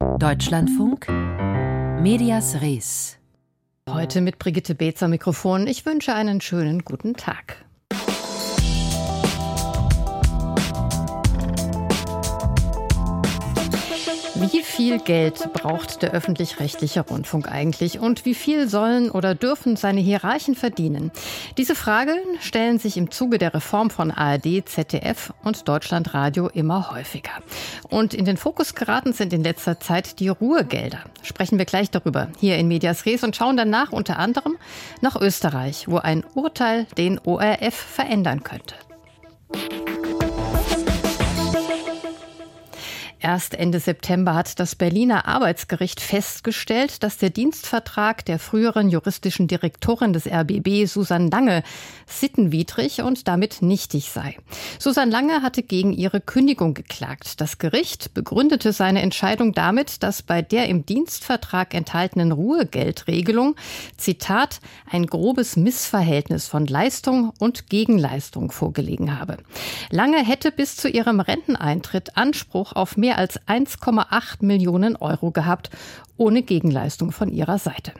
Deutschlandfunk 0.00 1.08
Medias 2.00 2.62
Res. 2.62 3.18
Heute 3.86 4.22
mit 4.22 4.38
Brigitte 4.38 4.74
Beetzer 4.74 5.08
Mikrofon. 5.08 5.66
Ich 5.66 5.84
wünsche 5.84 6.14
einen 6.14 6.40
schönen 6.40 6.84
guten 6.84 7.14
Tag. 7.14 7.66
Wie 14.40 14.62
viel 14.62 14.98
Geld 14.98 15.52
braucht 15.52 16.00
der 16.00 16.12
öffentlich-rechtliche 16.12 17.02
Rundfunk 17.02 17.46
eigentlich 17.52 18.00
und 18.00 18.24
wie 18.24 18.34
viel 18.34 18.70
sollen 18.70 19.10
oder 19.10 19.34
dürfen 19.34 19.76
seine 19.76 20.00
Hierarchen 20.00 20.54
verdienen? 20.54 21.10
Diese 21.58 21.74
Fragen 21.74 22.16
stellen 22.40 22.78
sich 22.78 22.96
im 22.96 23.10
Zuge 23.10 23.36
der 23.36 23.52
Reform 23.52 23.90
von 23.90 24.10
ARD, 24.10 24.66
ZDF 24.66 25.34
und 25.44 25.68
Deutschlandradio 25.68 26.48
immer 26.48 26.90
häufiger. 26.90 27.32
Und 27.90 28.14
in 28.14 28.24
den 28.24 28.38
Fokus 28.38 28.74
geraten 28.74 29.12
sind 29.12 29.34
in 29.34 29.44
letzter 29.44 29.78
Zeit 29.78 30.20
die 30.20 30.28
Ruhegelder. 30.28 31.00
Sprechen 31.20 31.58
wir 31.58 31.66
gleich 31.66 31.90
darüber 31.90 32.28
hier 32.38 32.56
in 32.56 32.66
Medias 32.66 33.04
Res 33.04 33.22
und 33.22 33.36
schauen 33.36 33.58
danach 33.58 33.92
unter 33.92 34.18
anderem 34.18 34.56
nach 35.02 35.20
Österreich, 35.20 35.86
wo 35.86 35.98
ein 35.98 36.24
Urteil 36.34 36.86
den 36.96 37.18
ORF 37.18 37.74
verändern 37.74 38.42
könnte. 38.42 38.74
Erst 43.22 43.54
Ende 43.54 43.80
September 43.80 44.34
hat 44.34 44.58
das 44.60 44.74
Berliner 44.74 45.28
Arbeitsgericht 45.28 46.00
festgestellt, 46.00 47.02
dass 47.02 47.18
der 47.18 47.28
Dienstvertrag 47.28 48.24
der 48.24 48.38
früheren 48.38 48.88
juristischen 48.88 49.46
Direktorin 49.46 50.14
des 50.14 50.26
RBB, 50.26 50.86
Susan 50.86 51.30
Lange, 51.30 51.62
sittenwidrig 52.06 53.02
und 53.02 53.28
damit 53.28 53.60
nichtig 53.60 54.10
sei. 54.10 54.38
Susan 54.78 55.10
Lange 55.10 55.42
hatte 55.42 55.62
gegen 55.62 55.92
ihre 55.92 56.22
Kündigung 56.22 56.72
geklagt. 56.72 57.42
Das 57.42 57.58
Gericht 57.58 58.14
begründete 58.14 58.72
seine 58.72 59.02
Entscheidung 59.02 59.52
damit, 59.52 60.02
dass 60.02 60.22
bei 60.22 60.40
der 60.40 60.70
im 60.70 60.86
Dienstvertrag 60.86 61.74
enthaltenen 61.74 62.32
Ruhegeldregelung, 62.32 63.54
Zitat, 63.98 64.60
ein 64.90 65.06
grobes 65.06 65.56
Missverhältnis 65.56 66.46
von 66.46 66.66
Leistung 66.66 67.34
und 67.38 67.68
Gegenleistung 67.68 68.50
vorgelegen 68.50 69.20
habe. 69.20 69.36
Lange 69.90 70.24
hätte 70.24 70.50
bis 70.52 70.76
zu 70.76 70.88
ihrem 70.88 71.20
Renteneintritt 71.20 72.16
Anspruch 72.16 72.72
auf 72.72 72.96
mehr 72.96 73.09
mehr 73.10 73.18
als 73.18 73.40
1,8 73.48 74.44
Millionen 74.44 74.94
Euro 74.94 75.32
gehabt, 75.32 75.70
ohne 76.16 76.42
Gegenleistung 76.42 77.10
von 77.10 77.32
ihrer 77.32 77.58
Seite. 77.58 77.92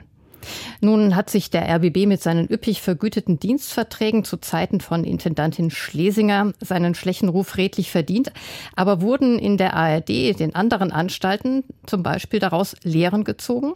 Nun 0.79 1.15
hat 1.17 1.29
sich 1.29 1.49
der 1.51 1.67
RBB 1.69 2.07
mit 2.07 2.23
seinen 2.23 2.49
üppig 2.49 2.81
vergüteten 2.81 3.37
Dienstverträgen 3.37 4.23
zu 4.23 4.37
Zeiten 4.37 4.79
von 4.79 5.03
Intendantin 5.03 5.69
Schlesinger 5.69 6.53
seinen 6.61 6.95
schlechten 6.95 7.27
Ruf 7.27 7.57
redlich 7.57 7.91
verdient, 7.91 8.31
aber 8.75 9.01
wurden 9.01 9.37
in 9.37 9.57
der 9.57 9.75
ARD, 9.75 10.39
den 10.39 10.55
anderen 10.55 10.91
Anstalten, 10.93 11.65
zum 11.85 12.01
Beispiel 12.01 12.39
daraus 12.39 12.75
Lehren 12.83 13.25
gezogen? 13.25 13.73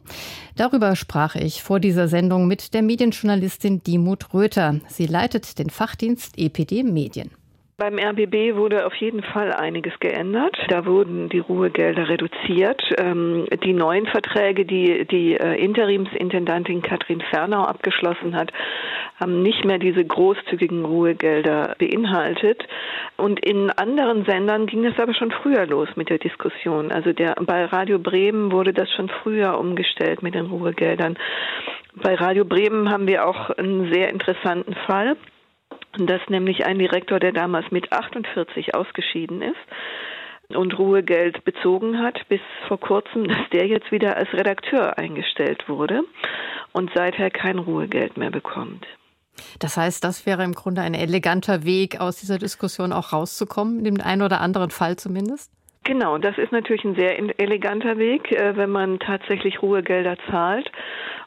Darüber 0.56 0.96
sprach 0.96 1.36
ich 1.36 1.62
vor 1.62 1.82
dieser 1.82 2.08
Sendung 2.08 2.48
mit 2.48 2.74
der 2.74 2.82
Medienjournalistin 2.82 3.84
Dimut 3.84 4.34
Röther. 4.34 4.80
Sie 4.88 5.06
leitet 5.06 5.60
den 5.60 5.70
Fachdienst 5.70 6.38
EPD 6.38 6.84
Medien. 6.84 7.30
Beim 7.78 8.00
RBB 8.00 8.56
wurde 8.56 8.86
auf 8.86 8.96
jeden 8.96 9.22
Fall 9.22 9.52
einiges 9.52 10.00
geändert. 10.00 10.56
Da 10.70 10.86
wurden 10.86 11.28
die 11.28 11.40
Ruhegelder 11.40 12.08
reduziert. 12.08 12.82
Ähm, 12.98 13.48
die 13.66 13.74
neuen 13.74 14.08
Verträge, 14.08 14.64
die 14.64 15.04
die 15.06 15.34
äh, 15.34 15.62
Interimsintendantin 15.62 16.82
Katrin 16.82 17.20
Fernau 17.20 17.64
abgeschlossen 17.64 18.34
hat, 18.34 18.54
haben 19.20 19.42
nicht 19.42 19.66
mehr 19.66 19.78
diese 19.78 20.06
großzügigen 20.06 20.86
Ruhegelder 20.86 21.76
beinhaltet. 21.78 22.66
Und 23.18 23.46
in 23.46 23.70
anderen 23.72 24.24
Sendern 24.24 24.68
ging 24.68 24.86
es 24.86 24.98
aber 24.98 25.14
schon 25.14 25.32
früher 25.32 25.66
los 25.66 25.90
mit 25.98 26.10
der 26.10 26.20
Diskussion. 26.20 26.94
Also 26.94 27.12
der, 27.12 27.36
bei 27.42 27.66
Radio 27.66 28.00
Bremen 28.00 28.54
wurde 28.54 28.72
das 28.72 28.90
schon 28.94 29.10
früher 29.10 29.60
umgestellt 29.60 30.24
mit 30.24 30.34
den 30.34 30.46
Ruhegeldern. 30.46 31.18
Bei 32.02 32.16
Radio 32.16 32.46
Bremen 32.46 32.90
haben 32.90 33.08
wir 33.08 33.28
auch 33.28 33.50
einen 33.50 33.92
sehr 33.92 34.12
interessanten 34.12 34.76
Fall 34.88 35.18
dass 35.98 36.22
nämlich 36.30 36.66
ein 36.66 36.80
Direktor, 36.80 37.20
der 37.20 37.32
damals 37.32 37.72
mit 37.72 37.92
48 37.92 38.76
ausgeschieden 38.76 39.42
ist 39.42 40.56
und 40.56 40.78
Ruhegeld 40.78 41.44
bezogen 41.44 42.00
hat, 42.00 42.28
bis 42.30 42.42
vor 42.68 42.80
kurzem, 42.80 43.28
dass 43.28 43.50
der 43.52 43.68
jetzt 43.68 43.92
wieder 43.92 44.18
als 44.18 44.32
Redakteur 44.34 44.98
eingestellt 44.98 45.68
wurde 45.68 46.02
und 46.72 46.92
seither 46.94 47.30
kein 47.30 47.60
Ruhegeld 47.60 48.18
mehr 48.18 48.32
bekommt. 48.32 48.86
Das 49.60 49.76
heißt, 49.76 50.04
das 50.04 50.26
wäre 50.26 50.44
im 50.44 50.54
Grunde 50.54 50.82
ein 50.82 50.94
eleganter 50.94 51.66
Weg, 51.66 52.00
aus 52.00 52.18
dieser 52.18 52.38
Diskussion 52.38 52.94
auch 52.94 53.12
rauszukommen, 53.12 53.80
in 53.80 53.84
dem 53.84 54.02
einen 54.02 54.22
oder 54.22 54.40
anderen 54.40 54.70
Fall 54.70 54.96
zumindest? 54.96 55.52
Genau, 55.84 56.18
das 56.18 56.38
ist 56.40 56.52
natürlich 56.52 56.84
ein 56.84 56.96
sehr 56.96 57.20
eleganter 57.40 57.98
Weg, 57.98 58.32
äh, 58.32 58.58
wenn 58.58 58.72
man 58.72 59.00
tatsächlich 59.00 59.62
Ruhegelder 59.62 60.18
zahlt 60.30 60.72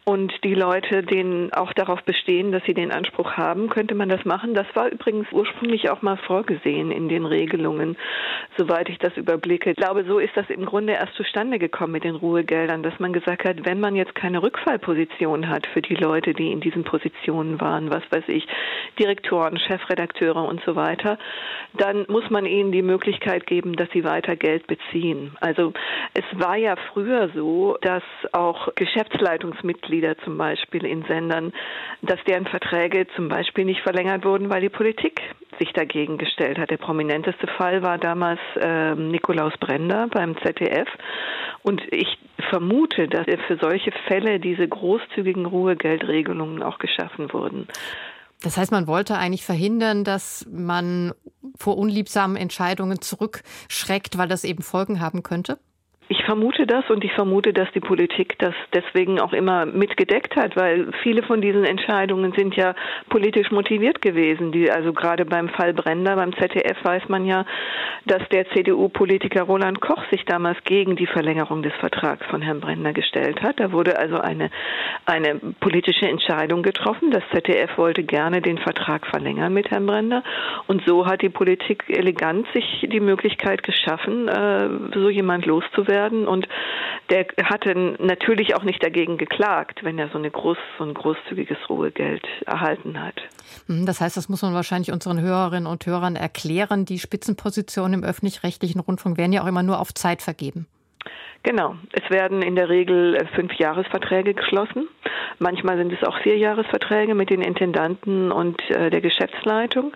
und 0.08 0.32
die 0.42 0.54
Leute 0.54 1.02
denen 1.02 1.52
auch 1.52 1.74
darauf 1.74 2.02
bestehen, 2.02 2.50
dass 2.50 2.64
sie 2.64 2.72
den 2.72 2.92
Anspruch 2.92 3.32
haben, 3.32 3.68
könnte 3.68 3.94
man 3.94 4.08
das 4.08 4.24
machen. 4.24 4.54
Das 4.54 4.66
war 4.72 4.88
übrigens 4.88 5.30
ursprünglich 5.32 5.90
auch 5.90 6.00
mal 6.00 6.16
vorgesehen 6.16 6.90
in 6.90 7.10
den 7.10 7.26
Regelungen, 7.26 7.94
soweit 8.56 8.88
ich 8.88 8.96
das 8.96 9.14
überblicke. 9.18 9.72
Ich 9.72 9.76
glaube, 9.76 10.06
so 10.08 10.18
ist 10.18 10.34
das 10.34 10.48
im 10.48 10.64
Grunde 10.64 10.94
erst 10.94 11.12
zustande 11.12 11.58
gekommen 11.58 11.92
mit 11.92 12.04
den 12.04 12.14
Ruhegeldern, 12.14 12.82
dass 12.82 12.98
man 12.98 13.12
gesagt 13.12 13.44
hat, 13.44 13.66
wenn 13.66 13.80
man 13.80 13.96
jetzt 13.96 14.14
keine 14.14 14.42
Rückfallposition 14.42 15.50
hat 15.50 15.66
für 15.66 15.82
die 15.82 15.96
Leute, 15.96 16.32
die 16.32 16.52
in 16.52 16.60
diesen 16.60 16.84
Positionen 16.84 17.60
waren, 17.60 17.90
was 17.90 18.02
weiß 18.10 18.24
ich, 18.28 18.46
Direktoren, 18.98 19.58
Chefredakteure 19.58 20.48
und 20.48 20.62
so 20.64 20.74
weiter, 20.74 21.18
dann 21.76 22.06
muss 22.08 22.30
man 22.30 22.46
ihnen 22.46 22.72
die 22.72 22.80
Möglichkeit 22.80 23.46
geben, 23.46 23.76
dass 23.76 23.90
sie 23.90 24.04
weiter 24.04 24.36
Geld 24.36 24.66
beziehen. 24.68 25.36
Also 25.42 25.74
es 26.14 26.24
war 26.32 26.56
ja 26.56 26.76
früher 26.94 27.28
so, 27.34 27.76
dass 27.82 28.02
auch 28.32 28.74
Geschäftsleitungsmitglieder 28.74 29.97
Mitglieder 29.98 30.16
zum 30.24 30.38
Beispiel 30.38 30.84
in 30.84 31.04
Sendern, 31.08 31.52
dass 32.02 32.18
deren 32.26 32.46
Verträge 32.46 33.06
zum 33.16 33.28
Beispiel 33.28 33.64
nicht 33.64 33.80
verlängert 33.82 34.24
wurden, 34.24 34.48
weil 34.50 34.60
die 34.60 34.68
Politik 34.68 35.20
sich 35.58 35.72
dagegen 35.72 36.18
gestellt 36.18 36.58
hat. 36.58 36.70
Der 36.70 36.76
prominenteste 36.76 37.46
Fall 37.58 37.82
war 37.82 37.98
damals 37.98 38.38
äh, 38.60 38.94
Nikolaus 38.94 39.52
Brender 39.58 40.06
beim 40.08 40.36
ZDF. 40.38 40.88
Und 41.62 41.82
ich 41.90 42.18
vermute, 42.50 43.08
dass 43.08 43.26
für 43.46 43.58
solche 43.60 43.90
Fälle 44.06 44.38
diese 44.38 44.68
großzügigen 44.68 45.46
Ruhegeldregelungen 45.46 46.62
auch 46.62 46.78
geschaffen 46.78 47.32
wurden. 47.32 47.66
Das 48.40 48.56
heißt, 48.56 48.70
man 48.70 48.86
wollte 48.86 49.18
eigentlich 49.18 49.44
verhindern, 49.44 50.04
dass 50.04 50.46
man 50.48 51.12
vor 51.56 51.76
unliebsamen 51.76 52.36
Entscheidungen 52.36 53.00
zurückschreckt, 53.00 54.16
weil 54.16 54.28
das 54.28 54.44
eben 54.44 54.62
Folgen 54.62 55.00
haben 55.00 55.24
könnte? 55.24 55.58
Ich 56.10 56.24
vermute 56.24 56.66
das 56.66 56.88
und 56.88 57.04
ich 57.04 57.12
vermute, 57.12 57.52
dass 57.52 57.70
die 57.72 57.80
Politik 57.80 58.38
das 58.38 58.54
deswegen 58.72 59.20
auch 59.20 59.34
immer 59.34 59.66
mitgedeckt 59.66 60.36
hat, 60.36 60.56
weil 60.56 60.90
viele 61.02 61.22
von 61.22 61.42
diesen 61.42 61.64
Entscheidungen 61.64 62.32
sind 62.32 62.56
ja 62.56 62.74
politisch 63.10 63.50
motiviert 63.50 64.00
gewesen. 64.00 64.50
Die, 64.50 64.70
also 64.70 64.94
gerade 64.94 65.26
beim 65.26 65.50
Fall 65.50 65.74
Brender 65.74 66.16
beim 66.16 66.32
ZDF 66.32 66.82
weiß 66.82 67.10
man 67.10 67.26
ja, 67.26 67.44
dass 68.06 68.26
der 68.30 68.48
CDU-Politiker 68.52 69.42
Roland 69.42 69.82
Koch 69.82 70.02
sich 70.10 70.24
damals 70.24 70.56
gegen 70.64 70.96
die 70.96 71.06
Verlängerung 71.06 71.62
des 71.62 71.74
Vertrags 71.74 72.24
von 72.30 72.40
Herrn 72.40 72.60
Brender 72.60 72.94
gestellt 72.94 73.42
hat. 73.42 73.60
Da 73.60 73.72
wurde 73.72 73.98
also 73.98 74.18
eine, 74.18 74.48
eine 75.04 75.34
politische 75.60 76.08
Entscheidung 76.08 76.62
getroffen. 76.62 77.10
Das 77.10 77.22
ZDF 77.34 77.76
wollte 77.76 78.02
gerne 78.02 78.40
den 78.40 78.56
Vertrag 78.56 79.06
verlängern 79.06 79.52
mit 79.52 79.70
Herrn 79.70 79.84
Brender 79.84 80.22
und 80.68 80.82
so 80.86 81.04
hat 81.04 81.20
die 81.20 81.28
Politik 81.28 81.84
elegant 81.88 82.46
sich 82.54 82.86
die 82.90 83.00
Möglichkeit 83.00 83.62
geschaffen, 83.62 84.28
äh, 84.28 84.68
so 84.94 85.10
jemand 85.10 85.44
loszuwerden 85.44 85.97
werden. 85.98 86.28
Und 86.28 86.46
der 87.10 87.26
hatte 87.44 87.74
natürlich 87.98 88.54
auch 88.54 88.62
nicht 88.62 88.82
dagegen 88.82 89.18
geklagt, 89.18 89.82
wenn 89.82 89.98
er 89.98 90.08
so, 90.10 90.18
eine 90.18 90.30
groß, 90.30 90.58
so 90.78 90.84
ein 90.84 90.94
großzügiges 90.94 91.58
Ruhegeld 91.68 92.26
erhalten 92.46 93.02
hat. 93.02 93.16
Mhm, 93.66 93.86
das 93.86 94.00
heißt, 94.00 94.16
das 94.16 94.28
muss 94.28 94.42
man 94.42 94.54
wahrscheinlich 94.54 94.92
unseren 94.92 95.20
Hörerinnen 95.20 95.66
und 95.66 95.86
Hörern 95.86 96.16
erklären. 96.16 96.84
Die 96.84 96.98
Spitzenpositionen 96.98 98.02
im 98.02 98.04
öffentlich-rechtlichen 98.04 98.80
Rundfunk 98.80 99.16
werden 99.16 99.32
ja 99.32 99.42
auch 99.42 99.46
immer 99.46 99.62
nur 99.62 99.80
auf 99.80 99.92
Zeit 99.94 100.22
vergeben. 100.22 100.66
Genau. 101.44 101.76
Es 101.92 102.10
werden 102.10 102.42
in 102.42 102.56
der 102.56 102.68
Regel 102.68 103.14
äh, 103.14 103.26
fünf 103.34 103.54
Jahresverträge 103.54 104.34
geschlossen. 104.34 104.88
Manchmal 105.38 105.76
sind 105.76 105.92
es 105.92 106.06
auch 106.06 106.18
vier 106.18 106.36
Jahresverträge 106.36 107.14
mit 107.14 107.30
den 107.30 107.42
Intendanten 107.42 108.32
und 108.32 108.60
äh, 108.70 108.90
der 108.90 109.00
Geschäftsleitung. 109.00 109.92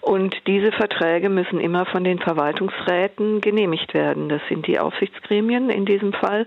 Und 0.00 0.36
diese 0.46 0.72
Verträge 0.72 1.28
müssen 1.28 1.60
immer 1.60 1.86
von 1.86 2.02
den 2.02 2.18
Verwaltungsräten 2.18 3.40
genehmigt 3.40 3.94
werden. 3.94 4.28
Das 4.28 4.40
sind 4.48 4.66
die 4.66 4.80
Aufsichtsgremien 4.80 5.70
in 5.70 5.86
diesem 5.86 6.12
Fall, 6.12 6.46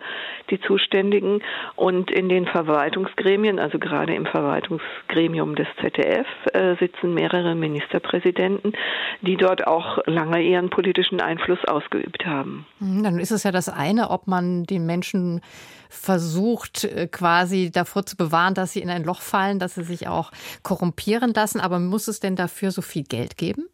die 0.49 0.59
zuständigen. 0.59 1.41
Und 1.75 2.11
in 2.11 2.27
den 2.27 2.45
Verwaltungsgremien, 2.45 3.59
also 3.59 3.79
gerade 3.79 4.13
im 4.13 4.25
Verwaltungsgremium 4.25 5.55
des 5.55 5.67
ZDF, 5.79 6.27
äh, 6.53 6.75
sitzen 6.79 7.13
mehrere 7.13 7.55
Ministerpräsidenten, 7.55 8.73
die 9.21 9.37
dort 9.37 9.67
auch 9.67 9.99
lange 10.05 10.41
ihren 10.41 10.69
politischen 10.69 11.21
Einfluss 11.21 11.63
ausgeübt 11.65 12.25
haben. 12.25 12.65
Hm, 12.79 13.03
dann 13.03 13.19
ist 13.19 13.31
es 13.31 13.43
ja 13.43 13.51
das 13.51 13.69
eine, 13.69 13.92
ob 13.99 14.27
man 14.27 14.63
den 14.63 14.85
Menschen 14.85 15.41
versucht, 15.89 16.83
äh, 16.83 17.07
quasi 17.07 17.71
davor 17.71 18.05
zu 18.05 18.17
bewahren, 18.17 18.53
dass 18.53 18.73
sie 18.73 18.81
in 18.81 18.89
ein 18.89 19.03
Loch 19.03 19.21
fallen, 19.21 19.59
dass 19.59 19.75
sie 19.75 19.83
sich 19.83 20.07
auch 20.07 20.31
korrumpieren 20.63 21.33
lassen. 21.33 21.59
Aber 21.59 21.79
muss 21.79 22.07
es 22.07 22.19
denn 22.19 22.35
dafür 22.35 22.71
so 22.71 22.81
viel 22.81 23.03
Geld 23.03 23.37
geben? 23.37 23.67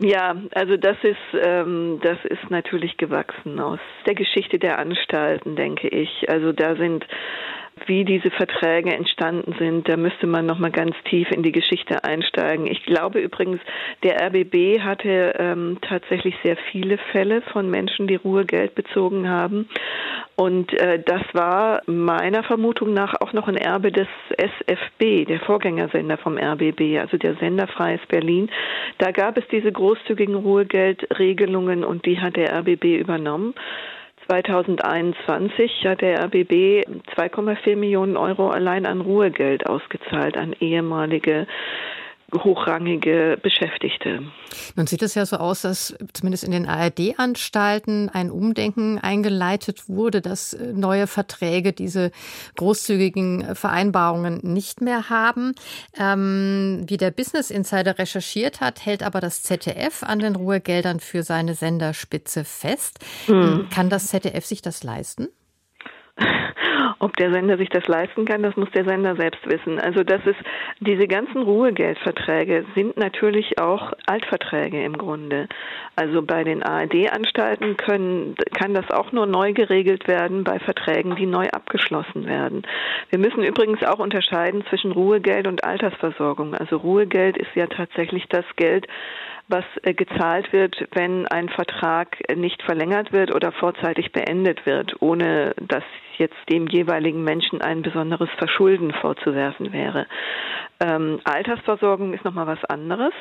Ja, 0.00 0.36
also 0.54 0.76
das 0.76 0.96
ist 1.02 1.16
ähm, 1.44 1.98
das 2.02 2.18
ist 2.24 2.50
natürlich 2.50 2.96
gewachsen 2.98 3.58
aus 3.58 3.80
der 4.06 4.14
Geschichte 4.14 4.58
der 4.58 4.78
Anstalten, 4.78 5.56
denke 5.56 5.88
ich. 5.88 6.28
Also 6.28 6.52
da 6.52 6.76
sind 6.76 7.04
wie 7.86 8.04
diese 8.04 8.30
Verträge 8.30 8.92
entstanden 8.92 9.54
sind, 9.58 9.88
da 9.88 9.96
müsste 9.96 10.26
man 10.26 10.46
noch 10.46 10.58
mal 10.58 10.70
ganz 10.70 10.94
tief 11.04 11.30
in 11.30 11.42
die 11.42 11.52
Geschichte 11.52 12.04
einsteigen. 12.04 12.66
Ich 12.66 12.82
glaube 12.84 13.20
übrigens, 13.20 13.60
der 14.02 14.20
RBB 14.26 14.80
hatte 14.80 15.34
ähm, 15.38 15.78
tatsächlich 15.82 16.34
sehr 16.42 16.56
viele 16.70 16.98
Fälle 17.12 17.42
von 17.52 17.70
Menschen, 17.70 18.06
die 18.06 18.16
Ruhegeld 18.16 18.74
bezogen 18.74 19.28
haben. 19.28 19.68
Und 20.36 20.72
äh, 20.74 21.02
das 21.04 21.22
war 21.32 21.82
meiner 21.86 22.42
Vermutung 22.42 22.94
nach 22.94 23.14
auch 23.20 23.32
noch 23.32 23.48
ein 23.48 23.56
Erbe 23.56 23.90
des 23.90 24.08
SFB, 24.36 25.26
der 25.26 25.40
Vorgängersender 25.40 26.16
vom 26.16 26.38
RBB, 26.38 26.98
also 27.00 27.16
der 27.16 27.34
Sender 27.36 27.66
Freies 27.66 28.00
Berlin. 28.08 28.50
Da 28.98 29.10
gab 29.10 29.36
es 29.36 29.44
diese 29.48 29.72
großzügigen 29.72 30.36
Ruhegeldregelungen 30.36 31.84
und 31.84 32.06
die 32.06 32.20
hat 32.20 32.36
der 32.36 32.56
RBB 32.58 32.84
übernommen. 32.98 33.54
2021 34.28 35.86
hat 35.86 36.02
der 36.02 36.22
RBB 36.24 36.84
2,4 37.16 37.76
Millionen 37.76 38.18
Euro 38.18 38.50
allein 38.50 38.84
an 38.84 39.00
Ruhegeld 39.00 39.66
ausgezahlt 39.66 40.36
an 40.36 40.54
ehemalige 40.60 41.46
hochrangige 42.32 43.38
Beschäftigte. 43.42 44.22
Nun 44.76 44.86
sieht 44.86 45.02
es 45.02 45.14
ja 45.14 45.24
so 45.24 45.36
aus, 45.36 45.62
dass 45.62 45.96
zumindest 46.12 46.44
in 46.44 46.52
den 46.52 46.66
ARD-Anstalten 46.66 48.10
ein 48.10 48.30
Umdenken 48.30 48.98
eingeleitet 48.98 49.88
wurde, 49.88 50.20
dass 50.20 50.52
äh, 50.52 50.72
neue 50.72 51.06
Verträge 51.06 51.72
diese 51.72 52.10
großzügigen 52.56 53.54
Vereinbarungen 53.54 54.40
nicht 54.42 54.80
mehr 54.80 55.08
haben. 55.08 55.54
Ähm, 55.98 56.84
wie 56.86 56.98
der 56.98 57.10
Business 57.10 57.50
Insider 57.50 57.98
recherchiert 57.98 58.60
hat, 58.60 58.84
hält 58.84 59.02
aber 59.02 59.20
das 59.20 59.42
ZDF 59.42 60.02
an 60.02 60.18
den 60.18 60.36
Ruhegeldern 60.36 61.00
für 61.00 61.22
seine 61.22 61.54
Senderspitze 61.54 62.44
fest. 62.44 62.98
Mhm. 63.26 63.68
Kann 63.70 63.88
das 63.88 64.08
ZDF 64.08 64.44
sich 64.44 64.60
das 64.60 64.82
leisten? 64.82 65.28
Ob 67.00 67.16
der 67.16 67.32
Sender 67.32 67.56
sich 67.56 67.68
das 67.68 67.86
leisten 67.86 68.24
kann, 68.24 68.42
das 68.42 68.56
muss 68.56 68.70
der 68.72 68.84
Sender 68.84 69.14
selbst 69.14 69.46
wissen. 69.46 69.78
Also 69.78 70.02
das 70.02 70.24
ist, 70.26 70.38
diese 70.80 71.06
ganzen 71.06 71.42
Ruhegeldverträge 71.42 72.64
sind 72.74 72.96
natürlich 72.96 73.60
auch 73.60 73.92
Altverträge 74.06 74.82
im 74.82 74.98
Grunde. 74.98 75.48
Also 75.94 76.22
bei 76.22 76.42
den 76.42 76.62
ARD-Anstalten 76.62 77.76
können, 77.76 78.34
kann 78.52 78.74
das 78.74 78.90
auch 78.90 79.12
nur 79.12 79.26
neu 79.26 79.52
geregelt 79.52 80.08
werden 80.08 80.42
bei 80.42 80.58
Verträgen, 80.58 81.14
die 81.14 81.26
neu 81.26 81.48
abgeschlossen 81.48 82.26
werden. 82.26 82.62
Wir 83.10 83.18
müssen 83.18 83.44
übrigens 83.44 83.82
auch 83.84 84.00
unterscheiden 84.00 84.64
zwischen 84.68 84.90
Ruhegeld 84.90 85.46
und 85.46 85.62
Altersversorgung. 85.62 86.54
Also 86.54 86.78
Ruhegeld 86.78 87.36
ist 87.36 87.54
ja 87.54 87.66
tatsächlich 87.66 88.26
das 88.28 88.44
Geld, 88.56 88.88
was 89.48 89.64
äh, 89.82 89.94
gezahlt 89.94 90.52
wird, 90.52 90.86
wenn 90.92 91.26
ein 91.28 91.48
Vertrag 91.48 92.16
nicht 92.36 92.62
verlängert 92.62 93.12
wird 93.12 93.34
oder 93.34 93.52
vorzeitig 93.52 94.12
beendet 94.12 94.66
wird, 94.66 95.00
ohne 95.00 95.54
dass 95.60 95.84
jetzt 96.18 96.36
dem 96.50 96.66
jeweiligen 96.66 97.24
Menschen 97.24 97.60
ein 97.60 97.82
besonderes 97.82 98.30
Verschulden 98.38 98.92
vorzuwerfen 98.92 99.72
wäre. 99.72 100.06
Ähm, 100.80 101.20
Altersversorgung 101.24 102.14
ist 102.14 102.24
nochmal 102.24 102.46
was 102.46 102.64
anderes. 102.64 103.12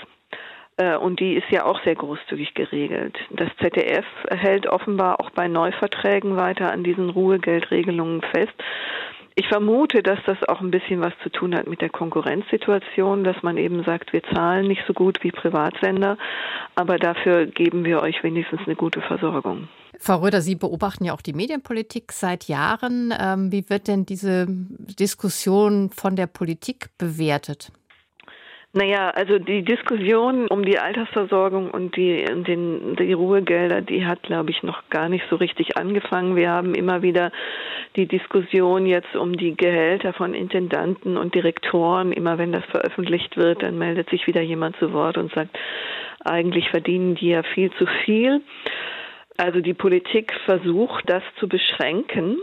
Äh, 0.78 0.96
und 0.96 1.20
die 1.20 1.34
ist 1.34 1.50
ja 1.50 1.66
auch 1.66 1.84
sehr 1.84 1.96
großzügig 1.96 2.54
geregelt. 2.54 3.18
Das 3.32 3.50
ZDF 3.62 4.06
hält 4.30 4.68
offenbar 4.68 5.20
auch 5.20 5.32
bei 5.32 5.48
Neuverträgen 5.48 6.38
weiter 6.38 6.72
an 6.72 6.84
diesen 6.84 7.10
Ruhegeldregelungen 7.10 8.22
fest. 8.22 8.54
Ich 9.40 9.48
vermute, 9.50 10.02
dass 10.02 10.18
das 10.26 10.44
auch 10.50 10.62
ein 10.62 10.72
bisschen 10.72 11.02
was 11.02 11.14
zu 11.22 11.30
tun 11.30 11.56
hat 11.56 11.68
mit 11.68 11.82
der 11.82 11.90
Konkurrenzsituation, 11.90 13.24
dass 13.24 13.44
man 13.44 13.58
eben 13.58 13.84
sagt, 13.84 14.12
wir 14.12 14.24
zahlen 14.24 14.68
nicht 14.68 14.84
so 14.88 14.94
gut 14.94 15.24
wie 15.24 15.32
Privatsender, 15.32 16.18
aber 16.74 16.98
dafür 16.98 17.46
geben 17.46 17.86
wir 17.86 18.02
euch 18.02 18.24
wenigstens 18.24 18.62
eine 18.66 18.76
gute 18.76 19.02
Versorgung. 19.02 19.68
Frau 20.00 20.18
Röder, 20.18 20.42
Sie 20.42 20.56
beobachten 20.56 21.06
ja 21.06 21.14
auch 21.14 21.22
die 21.22 21.34
Medienpolitik 21.34 22.12
seit 22.12 22.46
Jahren. 22.46 23.14
Ähm, 23.20 23.52
wie 23.52 23.70
wird 23.70 23.88
denn 23.88 24.06
diese 24.06 24.46
Diskussion 24.48 25.90
von 25.90 26.16
der 26.16 26.28
Politik 26.28 26.90
bewertet? 26.98 27.72
Naja, 28.74 29.10
also 29.10 29.40
die 29.40 29.64
Diskussion 29.64 30.48
um 30.50 30.64
die 30.64 30.78
Altersversorgung 30.78 31.72
und 31.72 31.96
die, 31.96 32.24
den, 32.26 32.96
die 32.98 33.14
Ruhegelder, 33.14 33.82
die 33.82 34.06
hat, 34.06 34.22
glaube 34.24 34.52
ich, 34.52 34.62
noch 34.62 34.88
gar 34.90 35.10
nicht 35.10 35.24
so 35.30 35.38
richtig 35.38 35.78
angefangen. 35.78 36.36
Wir 36.36 36.52
haben 36.52 36.76
immer 36.76 37.02
wieder 37.02 37.32
die 37.96 38.06
Diskussion 38.06 38.86
jetzt 38.86 39.16
um 39.16 39.36
die 39.36 39.58
Gehälter 39.58 40.14
von 40.14 40.36
Intendanten 40.36 41.18
und 41.18 41.34
Direktoren. 41.34 42.12
Immer 42.12 42.38
wenn 42.38 42.52
das 42.52 42.66
veröffentlicht 42.66 43.36
wird, 43.36 43.64
dann 43.64 43.80
meldet 43.80 44.10
sich 44.12 44.28
wieder 44.28 44.42
jemand 44.42 44.76
zu 44.78 44.94
Wort 44.94 45.18
und 45.18 45.34
sagt, 45.34 45.58
eigentlich 46.24 46.70
verdienen 46.70 47.16
die 47.16 47.30
ja 47.30 47.42
viel 47.42 47.72
zu 47.80 47.88
viel. 48.06 48.42
Also 49.38 49.62
die 49.62 49.76
Politik 49.76 50.34
versucht, 50.46 51.08
das 51.08 51.24
zu 51.40 51.48
beschränken. 51.48 52.38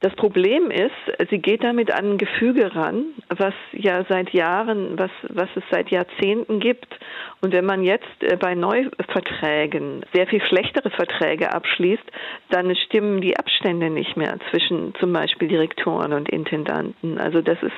Das 0.00 0.14
Problem 0.14 0.70
ist, 0.70 1.30
sie 1.30 1.38
geht 1.38 1.64
damit 1.64 1.90
an 1.90 2.12
ein 2.12 2.18
Gefüge 2.18 2.74
ran, 2.74 3.14
was 3.30 3.54
ja 3.72 4.04
seit 4.06 4.30
Jahren, 4.34 4.98
was, 4.98 5.10
was 5.30 5.48
es 5.54 5.62
seit 5.70 5.90
Jahrzehnten 5.90 6.60
gibt. 6.60 6.98
Und 7.40 7.54
wenn 7.54 7.64
man 7.64 7.82
jetzt 7.82 8.04
äh, 8.20 8.36
bei 8.36 8.54
Neuverträgen 8.54 10.04
sehr 10.12 10.26
viel 10.26 10.44
schlechtere 10.44 10.90
Verträge 10.90 11.54
abschließt, 11.54 12.02
dann 12.50 12.76
stimmen 12.76 13.22
die 13.22 13.38
Abstände 13.38 13.88
nicht 13.88 14.18
mehr 14.18 14.36
zwischen 14.50 14.94
zum 14.96 15.14
Beispiel 15.14 15.48
Direktoren 15.48 16.12
und 16.12 16.28
Intendanten. 16.28 17.16
Also 17.16 17.40
das 17.40 17.56
ist, 17.62 17.72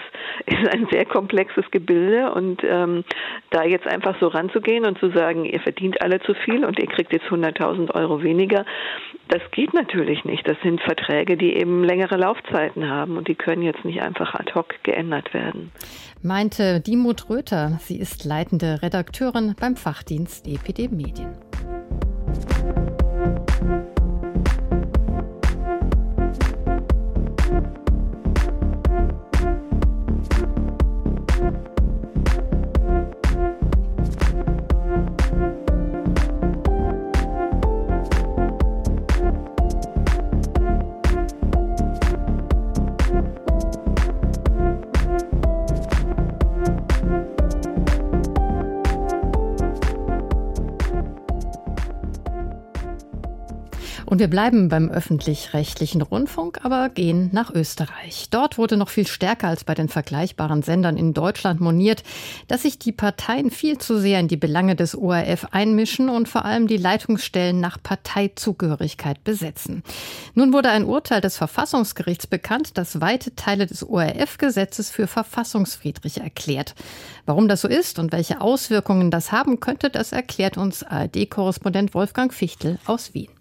ist 0.46 0.74
ein 0.74 0.88
sehr 0.90 1.04
komplexes 1.04 1.70
Gebilde 1.70 2.32
und 2.32 2.64
ähm, 2.64 3.04
da 3.50 3.62
jetzt 3.62 3.86
einfach 3.86 4.18
so 4.18 4.26
ranzugehen 4.26 4.86
und 4.86 4.98
zu 4.98 5.10
sagen, 5.10 5.44
ihr 5.44 5.60
verdient 5.60 6.02
alle 6.02 6.18
zu 6.20 6.34
viel 6.34 6.64
und 6.64 6.80
ihr 6.80 6.88
kriegt 6.88 7.12
jetzt 7.12 7.26
100.000 7.26 7.94
Euro 7.94 8.24
weniger, 8.24 8.64
das 9.28 9.42
geht 9.50 9.74
natürlich 9.74 10.24
nicht. 10.24 10.48
Das 10.48 10.56
sind 10.62 10.80
Verträge, 10.80 11.36
die 11.36 11.54
eben 11.54 11.84
längere 12.08 12.16
Laufzeiten 12.16 12.88
haben 12.88 13.16
und 13.16 13.28
die 13.28 13.34
können 13.34 13.62
jetzt 13.62 13.84
nicht 13.84 14.00
einfach 14.00 14.34
ad 14.34 14.52
hoc 14.54 14.74
geändert 14.82 15.32
werden. 15.34 15.72
Meinte 16.22 16.80
Dimut 16.80 17.28
Röther. 17.28 17.78
Sie 17.80 17.98
ist 17.98 18.24
leitende 18.24 18.82
Redakteurin 18.82 19.54
beim 19.58 19.76
Fachdienst 19.76 20.46
EPD 20.46 20.88
Medien. 20.88 21.47
Und 54.18 54.22
wir 54.22 54.30
bleiben 54.30 54.68
beim 54.68 54.90
öffentlich-rechtlichen 54.90 56.02
Rundfunk, 56.02 56.64
aber 56.64 56.88
gehen 56.88 57.30
nach 57.30 57.54
Österreich. 57.54 58.26
Dort 58.32 58.58
wurde 58.58 58.76
noch 58.76 58.88
viel 58.88 59.06
stärker 59.06 59.46
als 59.46 59.62
bei 59.62 59.76
den 59.76 59.88
vergleichbaren 59.88 60.64
Sendern 60.64 60.96
in 60.96 61.14
Deutschland 61.14 61.60
moniert, 61.60 62.02
dass 62.48 62.62
sich 62.62 62.80
die 62.80 62.90
Parteien 62.90 63.52
viel 63.52 63.78
zu 63.78 63.96
sehr 63.96 64.18
in 64.18 64.26
die 64.26 64.36
Belange 64.36 64.74
des 64.74 64.96
ORF 64.96 65.46
einmischen 65.52 66.08
und 66.08 66.28
vor 66.28 66.44
allem 66.44 66.66
die 66.66 66.78
Leitungsstellen 66.78 67.60
nach 67.60 67.80
Parteizugehörigkeit 67.80 69.22
besetzen. 69.22 69.84
Nun 70.34 70.52
wurde 70.52 70.70
ein 70.70 70.84
Urteil 70.84 71.20
des 71.20 71.36
Verfassungsgerichts 71.36 72.26
bekannt, 72.26 72.76
das 72.76 73.00
weite 73.00 73.36
Teile 73.36 73.66
des 73.68 73.88
ORF-Gesetzes 73.88 74.90
für 74.90 75.06
verfassungsfriedrig 75.06 76.18
erklärt. 76.22 76.74
Warum 77.24 77.46
das 77.46 77.60
so 77.60 77.68
ist 77.68 78.00
und 78.00 78.10
welche 78.10 78.40
Auswirkungen 78.40 79.12
das 79.12 79.30
haben 79.30 79.60
könnte, 79.60 79.90
das 79.90 80.10
erklärt 80.10 80.58
uns 80.58 80.82
ARD-Korrespondent 80.82 81.94
Wolfgang 81.94 82.34
Fichtel 82.34 82.80
aus 82.84 83.14
Wien. 83.14 83.37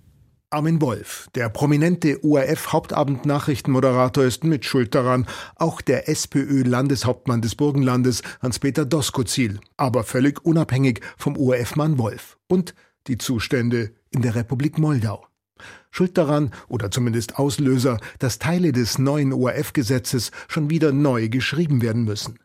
Armin 0.50 0.80
Wolf, 0.80 1.28
der 1.36 1.50
prominente 1.50 2.24
ORF-Hauptabend-Nachrichtenmoderator, 2.24 4.24
ist 4.24 4.46
mit 4.46 4.64
Schuld 4.64 4.96
daran. 4.96 5.28
Auch 5.58 5.82
der 5.82 6.08
SPÖ-Landeshauptmann 6.08 7.42
des 7.42 7.56
Burgenlandes, 7.56 8.22
Hans-Peter 8.42 8.86
Doskozil, 8.86 9.60
aber 9.76 10.06
völlig 10.06 10.46
unabhängig 10.46 11.02
vom 11.18 11.36
ORF-Mann 11.36 11.98
Wolf. 11.98 12.38
Und 12.48 12.76
die 13.08 13.18
Zustände 13.18 13.92
in 14.10 14.22
der 14.22 14.36
Republik 14.36 14.78
Moldau. 14.78 15.28
Schuld 15.92 16.18
daran, 16.18 16.54
oder 16.70 16.92
zumindest 16.92 17.38
Auslöser, 17.38 18.00
dass 18.20 18.40
Teile 18.40 18.72
des 18.72 19.00
neuen 19.00 19.34
ORF-Gesetzes 19.34 20.32
schon 20.48 20.70
wieder 20.70 20.94
neu 20.94 21.28
geschrieben 21.28 21.82
werden 21.82 22.06
müssen. 22.06 22.40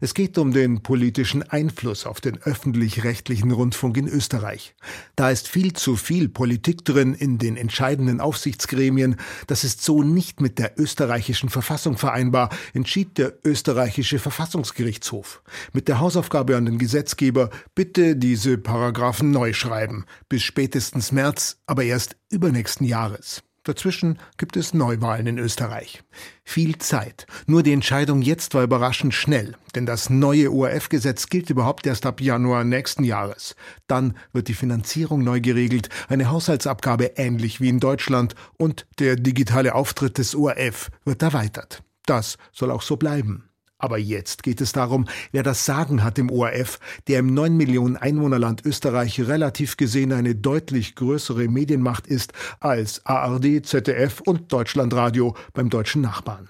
Es 0.00 0.14
geht 0.14 0.38
um 0.38 0.52
den 0.52 0.82
politischen 0.82 1.42
Einfluss 1.42 2.06
auf 2.06 2.20
den 2.20 2.40
öffentlich-rechtlichen 2.42 3.50
Rundfunk 3.50 3.96
in 3.96 4.08
Österreich. 4.08 4.74
Da 5.16 5.30
ist 5.30 5.48
viel 5.48 5.72
zu 5.72 5.96
viel 5.96 6.28
Politik 6.28 6.84
drin 6.84 7.14
in 7.14 7.38
den 7.38 7.56
entscheidenden 7.56 8.20
Aufsichtsgremien. 8.20 9.16
Das 9.46 9.64
ist 9.64 9.82
so 9.82 10.02
nicht 10.02 10.40
mit 10.40 10.58
der 10.58 10.78
österreichischen 10.78 11.48
Verfassung 11.48 11.96
vereinbar, 11.96 12.50
entschied 12.72 13.18
der 13.18 13.34
österreichische 13.44 14.18
Verfassungsgerichtshof. 14.18 15.42
Mit 15.72 15.88
der 15.88 16.00
Hausaufgabe 16.00 16.56
an 16.56 16.66
den 16.66 16.78
Gesetzgeber, 16.78 17.50
bitte 17.74 18.16
diese 18.16 18.58
Paragraphen 18.58 19.30
neu 19.30 19.52
schreiben. 19.52 20.04
Bis 20.28 20.42
spätestens 20.42 21.12
März, 21.12 21.58
aber 21.66 21.84
erst 21.84 22.16
übernächsten 22.30 22.86
Jahres. 22.86 23.42
Dazwischen 23.64 24.18
gibt 24.36 24.58
es 24.58 24.74
Neuwahlen 24.74 25.26
in 25.26 25.38
Österreich. 25.38 26.02
Viel 26.44 26.76
Zeit. 26.76 27.26
Nur 27.46 27.62
die 27.62 27.72
Entscheidung 27.72 28.20
jetzt 28.20 28.52
war 28.52 28.62
überraschend 28.62 29.14
schnell, 29.14 29.56
denn 29.74 29.86
das 29.86 30.10
neue 30.10 30.52
ORF-Gesetz 30.52 31.28
gilt 31.28 31.48
überhaupt 31.48 31.86
erst 31.86 32.04
ab 32.04 32.20
Januar 32.20 32.64
nächsten 32.64 33.04
Jahres. 33.04 33.56
Dann 33.86 34.18
wird 34.34 34.48
die 34.48 34.54
Finanzierung 34.54 35.24
neu 35.24 35.40
geregelt, 35.40 35.88
eine 36.08 36.30
Haushaltsabgabe 36.30 37.12
ähnlich 37.16 37.62
wie 37.62 37.70
in 37.70 37.80
Deutschland 37.80 38.34
und 38.58 38.86
der 38.98 39.16
digitale 39.16 39.74
Auftritt 39.74 40.18
des 40.18 40.34
ORF 40.34 40.90
wird 41.06 41.22
erweitert. 41.22 41.82
Das 42.04 42.36
soll 42.52 42.70
auch 42.70 42.82
so 42.82 42.96
bleiben. 42.96 43.48
Aber 43.78 43.98
jetzt 43.98 44.42
geht 44.42 44.60
es 44.60 44.72
darum, 44.72 45.06
wer 45.32 45.42
das 45.42 45.64
Sagen 45.64 46.04
hat 46.04 46.18
im 46.18 46.30
ORF, 46.30 46.78
der 47.08 47.18
im 47.18 47.34
9 47.34 47.56
Millionen 47.56 47.96
Einwohnerland 47.96 48.64
Österreich 48.64 49.20
relativ 49.20 49.76
gesehen 49.76 50.12
eine 50.12 50.34
deutlich 50.34 50.94
größere 50.94 51.48
Medienmacht 51.48 52.06
ist 52.06 52.32
als 52.60 53.04
ARD, 53.04 53.66
ZDF 53.66 54.20
und 54.20 54.52
Deutschlandradio 54.52 55.36
beim 55.52 55.70
deutschen 55.70 56.02
Nachbarn. 56.02 56.48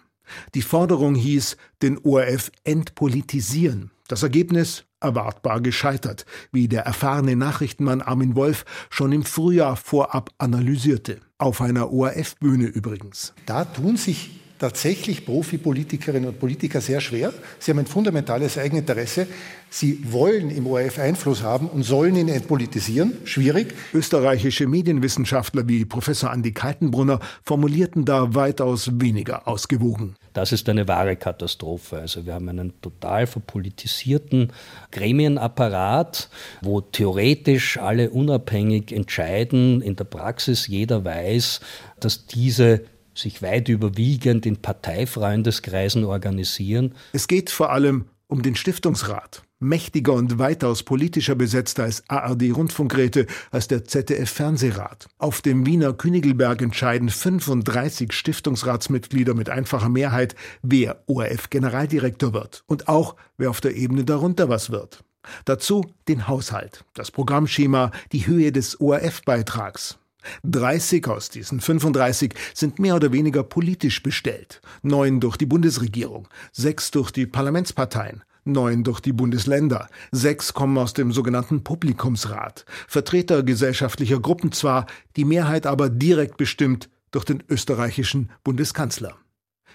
Die 0.54 0.62
Forderung 0.62 1.14
hieß, 1.14 1.56
den 1.82 1.98
ORF 1.98 2.50
entpolitisieren. 2.64 3.90
Das 4.08 4.22
Ergebnis 4.22 4.84
erwartbar 5.00 5.60
gescheitert, 5.60 6.26
wie 6.52 6.68
der 6.68 6.82
erfahrene 6.82 7.36
Nachrichtenmann 7.36 8.02
Armin 8.02 8.34
Wolf 8.34 8.64
schon 8.90 9.12
im 9.12 9.24
Frühjahr 9.24 9.76
vorab 9.76 10.30
analysierte. 10.38 11.20
Auf 11.38 11.60
einer 11.60 11.92
ORF-Bühne 11.92 12.66
übrigens. 12.66 13.34
Da 13.46 13.64
tun 13.64 13.96
sich 13.96 14.43
tatsächlich 14.58 15.26
Profipolitikerinnen 15.26 16.28
und 16.28 16.38
Politiker 16.38 16.80
sehr 16.80 17.00
schwer. 17.00 17.32
Sie 17.58 17.70
haben 17.70 17.80
ein 17.80 17.86
fundamentales 17.86 18.56
Eigeninteresse. 18.58 19.26
Sie 19.70 20.12
wollen 20.12 20.50
im 20.50 20.66
ORF 20.66 20.98
Einfluss 20.98 21.42
haben 21.42 21.68
und 21.68 21.82
sollen 21.82 22.14
ihn 22.14 22.28
entpolitisieren. 22.28 23.14
Schwierig. 23.24 23.74
Österreichische 23.92 24.68
Medienwissenschaftler 24.68 25.66
wie 25.68 25.84
Professor 25.84 26.30
Andi 26.30 26.52
Kaltenbrunner 26.52 27.18
formulierten 27.44 28.04
da 28.04 28.34
weitaus 28.34 28.90
weniger 29.00 29.48
ausgewogen. 29.48 30.14
Das 30.32 30.52
ist 30.52 30.68
eine 30.68 30.86
wahre 30.86 31.16
Katastrophe. 31.16 31.98
Also 31.98 32.26
wir 32.26 32.34
haben 32.34 32.48
einen 32.48 32.80
total 32.80 33.26
verpolitisierten 33.26 34.52
Gremienapparat, 34.92 36.28
wo 36.60 36.80
theoretisch 36.80 37.78
alle 37.78 38.10
unabhängig 38.10 38.92
entscheiden. 38.92 39.80
In 39.80 39.96
der 39.96 40.04
Praxis 40.04 40.66
jeder 40.68 41.04
weiß, 41.04 41.60
dass 41.98 42.26
diese 42.26 42.82
sich 43.14 43.42
weit 43.42 43.68
überwiegend 43.68 44.46
in 44.46 44.56
Parteifreundeskreisen 44.56 46.04
organisieren. 46.04 46.94
Es 47.12 47.28
geht 47.28 47.50
vor 47.50 47.72
allem 47.72 48.06
um 48.26 48.42
den 48.42 48.56
Stiftungsrat. 48.56 49.42
Mächtiger 49.60 50.12
und 50.12 50.38
weitaus 50.38 50.82
politischer 50.82 51.34
besetzt 51.34 51.80
als 51.80 52.02
ARD-Rundfunkräte, 52.08 53.26
als 53.50 53.68
der 53.68 53.84
ZDF-Fernsehrat. 53.84 55.08
Auf 55.18 55.40
dem 55.40 55.64
Wiener 55.66 55.94
Königelberg 55.94 56.60
entscheiden 56.60 57.08
35 57.08 58.12
Stiftungsratsmitglieder 58.12 59.34
mit 59.34 59.48
einfacher 59.48 59.88
Mehrheit, 59.88 60.34
wer 60.62 61.02
ORF-Generaldirektor 61.06 62.34
wird 62.34 62.64
und 62.66 62.88
auch, 62.88 63.16
wer 63.38 63.50
auf 63.50 63.60
der 63.60 63.74
Ebene 63.74 64.04
darunter 64.04 64.48
was 64.48 64.70
wird. 64.70 65.02
Dazu 65.46 65.86
den 66.08 66.28
Haushalt, 66.28 66.84
das 66.92 67.10
Programmschema, 67.10 67.90
die 68.12 68.26
Höhe 68.26 68.52
des 68.52 68.80
ORF-Beitrags. 68.80 69.98
30 70.44 71.06
aus 71.08 71.28
diesen 71.28 71.60
35 71.60 72.34
sind 72.54 72.78
mehr 72.78 72.96
oder 72.96 73.12
weniger 73.12 73.42
politisch 73.42 74.02
bestellt. 74.02 74.60
Neun 74.82 75.20
durch 75.20 75.36
die 75.36 75.46
Bundesregierung, 75.46 76.28
sechs 76.52 76.90
durch 76.90 77.10
die 77.10 77.26
Parlamentsparteien, 77.26 78.22
neun 78.44 78.84
durch 78.84 79.00
die 79.00 79.12
Bundesländer, 79.12 79.88
sechs 80.12 80.54
kommen 80.54 80.78
aus 80.78 80.92
dem 80.92 81.12
sogenannten 81.12 81.64
Publikumsrat, 81.64 82.64
Vertreter 82.88 83.42
gesellschaftlicher 83.42 84.20
Gruppen 84.20 84.52
zwar, 84.52 84.86
die 85.16 85.24
Mehrheit 85.24 85.66
aber 85.66 85.88
direkt 85.90 86.36
bestimmt 86.36 86.88
durch 87.10 87.24
den 87.24 87.42
österreichischen 87.48 88.30
Bundeskanzler. 88.42 89.16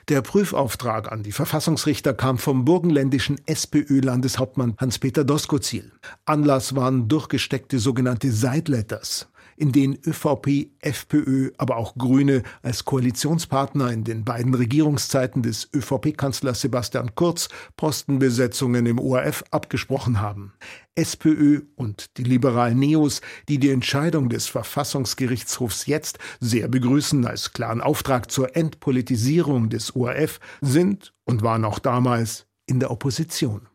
Der 0.08 0.22
Prüfauftrag 0.24 1.12
an 1.12 1.22
die 1.22 1.32
Verfassungsrichter 1.32 2.14
kam 2.14 2.40
vom 2.40 2.66
burgenländischen 2.66 3.40
SPÖ-Landeshauptmann 3.46 4.76
Hans-Peter 4.80 5.24
Doskozil. 5.24 5.92
Anlass 6.26 6.76
waren 6.76 7.08
durchgesteckte 7.08 7.78
sogenannte 7.78 8.32
Sideletters 8.32 9.30
in 9.60 9.74
denen 9.74 9.98
ÖVP, 10.06 10.72
FPÖ, 10.80 11.52
aber 11.58 11.76
auch 11.76 11.96
Grüne 11.96 12.44
als 12.64 12.86
Koalitionspartner 12.86 13.92
in 13.92 14.06
den 14.06 14.24
beiden 14.24 14.54
Regierungszeiten 14.54 15.44
des 15.44 15.70
ÖVP-Kanzlers 15.76 16.62
Sebastian 16.62 17.14
Kurz 17.16 17.50
Postenbesetzungen 17.76 18.86
im 18.86 19.00
ORF 19.00 19.44
abgesprochen 19.52 20.22
haben. 20.22 20.54
SPÖ 20.96 21.62
und 21.76 22.18
die 22.18 22.24
liberalen 22.24 22.80
Neos, 22.80 23.22
die 23.48 23.58
die 23.58 23.70
Entscheidung 23.70 24.30
des 24.30 24.48
Verfassungsgerichtshofs 24.48 25.86
jetzt 25.86 26.20
sehr 26.40 26.68
begrüßen 26.68 27.26
als 27.26 27.54
klaren 27.54 27.82
Auftrag 27.82 28.32
zur 28.32 28.56
Entpolitisierung 28.56 29.70
des 29.70 29.96
ORF, 29.96 30.40
sind 30.62 31.14
und 31.26 31.42
waren 31.42 31.66
auch 31.66 31.80
damals 31.80 32.48
in 32.66 32.80
der 32.80 32.92
Opposition. 32.92 33.69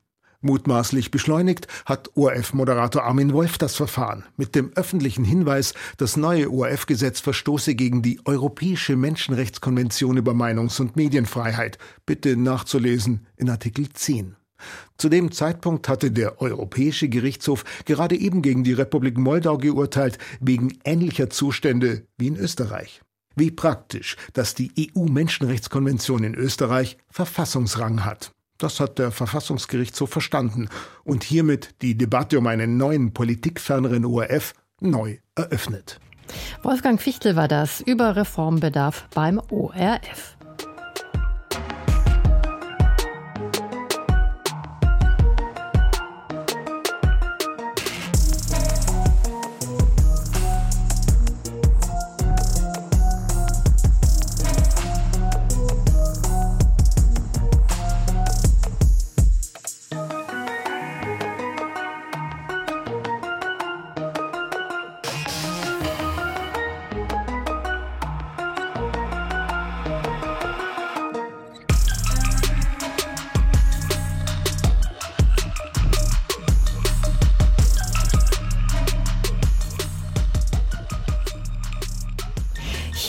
Mutmaßlich 0.44 1.10
beschleunigt 1.10 1.68
hat 1.86 2.10
ORF-Moderator 2.16 3.02
Armin 3.02 3.32
Wolf 3.32 3.56
das 3.56 3.76
Verfahren 3.76 4.24
mit 4.36 4.54
dem 4.54 4.72
öffentlichen 4.74 5.24
Hinweis, 5.24 5.72
das 5.96 6.18
neue 6.18 6.52
ORF-Gesetz 6.52 7.20
verstoße 7.20 7.74
gegen 7.74 8.02
die 8.02 8.20
Europäische 8.26 8.94
Menschenrechtskonvention 8.94 10.18
über 10.18 10.34
Meinungs- 10.34 10.80
und 10.82 10.96
Medienfreiheit. 10.96 11.78
Bitte 12.04 12.36
nachzulesen 12.36 13.26
in 13.36 13.48
Artikel 13.48 13.88
10. 13.88 14.36
Zu 14.98 15.08
dem 15.08 15.32
Zeitpunkt 15.32 15.88
hatte 15.88 16.10
der 16.10 16.42
Europäische 16.42 17.08
Gerichtshof 17.08 17.64
gerade 17.86 18.14
eben 18.14 18.42
gegen 18.42 18.64
die 18.64 18.74
Republik 18.74 19.16
Moldau 19.16 19.56
geurteilt, 19.56 20.18
wegen 20.40 20.78
ähnlicher 20.84 21.30
Zustände 21.30 22.06
wie 22.18 22.26
in 22.26 22.36
Österreich. 22.36 23.00
Wie 23.34 23.50
praktisch, 23.50 24.16
dass 24.34 24.54
die 24.54 24.70
EU-Menschenrechtskonvention 24.78 26.22
in 26.22 26.34
Österreich 26.34 26.98
Verfassungsrang 27.08 28.04
hat. 28.04 28.34
Das 28.64 28.80
hat 28.80 28.98
der 28.98 29.10
Verfassungsgerichtshof 29.10 30.08
verstanden 30.08 30.70
und 31.04 31.22
hiermit 31.22 31.74
die 31.82 31.98
Debatte 31.98 32.38
um 32.38 32.46
einen 32.46 32.78
neuen 32.78 33.12
politikferneren 33.12 34.06
ORF 34.06 34.54
neu 34.80 35.18
eröffnet. 35.34 36.00
Wolfgang 36.62 36.98
Fichtel 36.98 37.36
war 37.36 37.46
das 37.46 37.82
über 37.82 38.16
Reformbedarf 38.16 39.06
beim 39.14 39.38
ORF. 39.50 40.33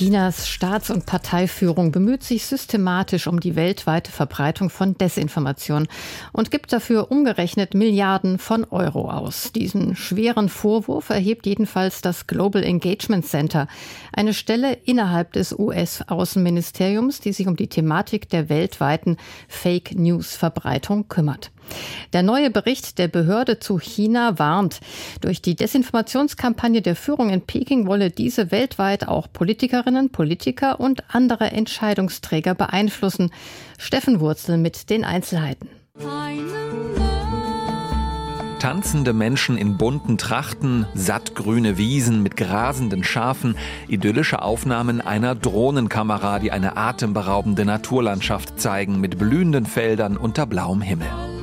Chinas 0.05 0.47
Staats- 0.47 0.91
und 0.91 1.07
Parteiführung 1.07 1.91
bemüht 1.91 2.21
sich 2.21 2.45
systematisch 2.45 3.25
um 3.25 3.39
die 3.39 3.55
weltweite 3.55 4.11
Verbreitung 4.11 4.69
von 4.69 4.95
Desinformation 4.95 5.87
und 6.31 6.51
gibt 6.51 6.71
dafür 6.71 7.09
umgerechnet 7.09 7.73
Milliarden 7.73 8.37
von 8.37 8.65
Euro 8.65 9.09
aus. 9.09 9.51
Diesen 9.51 9.95
schweren 9.95 10.47
Vorwurf 10.47 11.09
erhebt 11.09 11.47
jedenfalls 11.47 12.01
das 12.01 12.27
Global 12.27 12.63
Engagement 12.63 13.25
Center, 13.25 13.67
eine 14.13 14.35
Stelle 14.35 14.73
innerhalb 14.85 15.33
des 15.33 15.57
US-Außenministeriums, 15.57 17.19
die 17.19 17.33
sich 17.33 17.47
um 17.47 17.55
die 17.55 17.69
Thematik 17.69 18.29
der 18.29 18.47
weltweiten 18.47 19.17
Fake 19.47 19.95
News-Verbreitung 19.97 21.07
kümmert. 21.07 21.49
Der 22.13 22.23
neue 22.23 22.49
Bericht 22.49 22.97
der 22.97 23.07
Behörde 23.07 23.59
zu 23.59 23.77
China 23.77 24.39
warnt, 24.39 24.79
durch 25.21 25.41
die 25.41 25.55
Desinformationskampagne 25.55 26.81
der 26.81 26.95
Führung 26.95 27.29
in 27.29 27.41
Peking 27.41 27.87
wolle 27.87 28.09
diese 28.09 28.51
weltweit 28.51 29.07
auch 29.07 29.27
Politikerinnen, 29.31 30.09
Politiker 30.11 30.79
und 30.79 31.03
andere 31.13 31.51
Entscheidungsträger 31.51 32.55
beeinflussen. 32.55 33.31
Steffen 33.77 34.19
Wurzel 34.19 34.57
mit 34.57 34.89
den 34.89 35.03
Einzelheiten. 35.03 35.69
Tanzende 38.59 39.13
Menschen 39.13 39.57
in 39.57 39.77
bunten 39.77 40.17
Trachten, 40.17 40.87
sattgrüne 40.95 41.77
Wiesen 41.77 42.23
mit 42.23 42.35
grasenden 42.35 43.03
Schafen, 43.03 43.55
idyllische 43.87 44.41
Aufnahmen 44.41 45.01
einer 45.01 45.35
Drohnenkamera, 45.35 46.39
die 46.39 46.51
eine 46.51 46.75
atemberaubende 46.75 47.63
Naturlandschaft 47.63 48.59
zeigen 48.59 48.99
mit 48.99 49.19
blühenden 49.19 49.65
Feldern 49.65 50.17
unter 50.17 50.47
blauem 50.47 50.81
Himmel. 50.81 51.34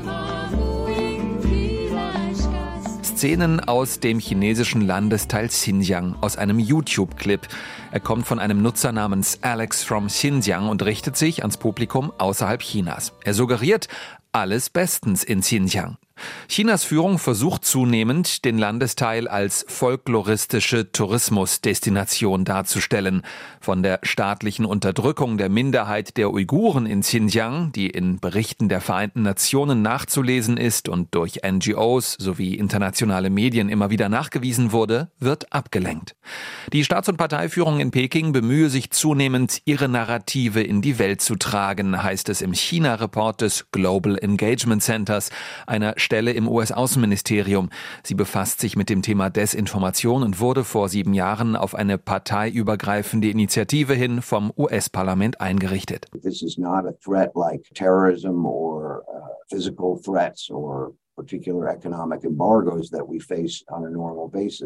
Szenen 3.22 3.60
aus 3.60 4.00
dem 4.00 4.18
chinesischen 4.18 4.80
Landesteil 4.80 5.46
Xinjiang 5.46 6.16
aus 6.20 6.36
einem 6.36 6.58
YouTube-Clip. 6.58 7.40
Er 7.92 8.00
kommt 8.00 8.26
von 8.26 8.40
einem 8.40 8.62
Nutzer 8.62 8.90
namens 8.90 9.38
Alex 9.42 9.84
from 9.84 10.08
Xinjiang 10.08 10.68
und 10.68 10.82
richtet 10.82 11.16
sich 11.16 11.42
ans 11.42 11.56
Publikum 11.56 12.12
außerhalb 12.18 12.60
Chinas. 12.62 13.12
Er 13.22 13.34
suggeriert, 13.34 13.86
alles 14.32 14.70
bestens 14.70 15.22
in 15.22 15.40
Xinjiang. 15.40 15.98
Chinas 16.48 16.84
Führung 16.84 17.18
versucht 17.18 17.64
zunehmend, 17.64 18.44
den 18.44 18.58
Landesteil 18.58 19.28
als 19.28 19.64
folkloristische 19.68 20.92
Tourismusdestination 20.92 22.44
darzustellen. 22.44 23.22
Von 23.60 23.82
der 23.82 24.00
staatlichen 24.02 24.64
Unterdrückung 24.64 25.38
der 25.38 25.48
Minderheit 25.48 26.16
der 26.16 26.32
Uiguren 26.32 26.86
in 26.86 27.00
Xinjiang, 27.00 27.72
die 27.72 27.88
in 27.88 28.20
Berichten 28.20 28.68
der 28.68 28.80
Vereinten 28.80 29.22
Nationen 29.22 29.82
nachzulesen 29.82 30.56
ist 30.56 30.88
und 30.88 31.14
durch 31.14 31.40
NGOs 31.44 32.16
sowie 32.18 32.54
internationale 32.54 33.30
Medien 33.30 33.68
immer 33.68 33.90
wieder 33.90 34.08
nachgewiesen 34.08 34.72
wurde, 34.72 35.10
wird 35.18 35.52
abgelenkt. 35.52 36.14
Die 36.72 36.84
Staats- 36.84 37.08
und 37.08 37.16
Parteiführung 37.16 37.80
in 37.80 37.90
Peking 37.90 38.32
bemühe 38.32 38.70
sich 38.70 38.90
zunehmend, 38.90 39.62
ihre 39.64 39.88
Narrative 39.88 40.62
in 40.62 40.82
die 40.82 40.98
Welt 40.98 41.20
zu 41.20 41.36
tragen, 41.36 42.02
heißt 42.02 42.28
es 42.28 42.42
im 42.42 42.52
China-Report 42.52 43.40
des 43.40 43.66
Global 43.72 44.18
Engagement 44.18 44.82
Centers, 44.82 45.30
einer 45.66 45.94
Stelle 46.12 46.32
im 46.32 46.46
US-Außenministerium. 46.46 47.70
Sie 48.02 48.14
befasst 48.14 48.60
sich 48.60 48.76
mit 48.76 48.90
dem 48.90 49.00
Thema 49.00 49.30
Desinformation 49.30 50.22
und 50.22 50.40
wurde 50.40 50.62
vor 50.62 50.90
sieben 50.90 51.14
Jahren 51.14 51.56
auf 51.56 51.74
eine 51.74 51.96
parteiübergreifende 51.96 53.30
Initiative 53.30 53.94
hin 53.94 54.20
vom 54.20 54.52
US-Parlament 54.54 55.40
eingerichtet. 55.40 56.08
This 56.22 56.42
is 56.42 56.58
not 56.58 56.84
a 56.84 56.92
threat 57.02 57.34
like 57.34 57.62
terrorism 57.72 58.44
or 58.44 59.02
uh, 59.08 59.20
physical 59.48 59.98
threats 60.04 60.50
or 60.50 60.92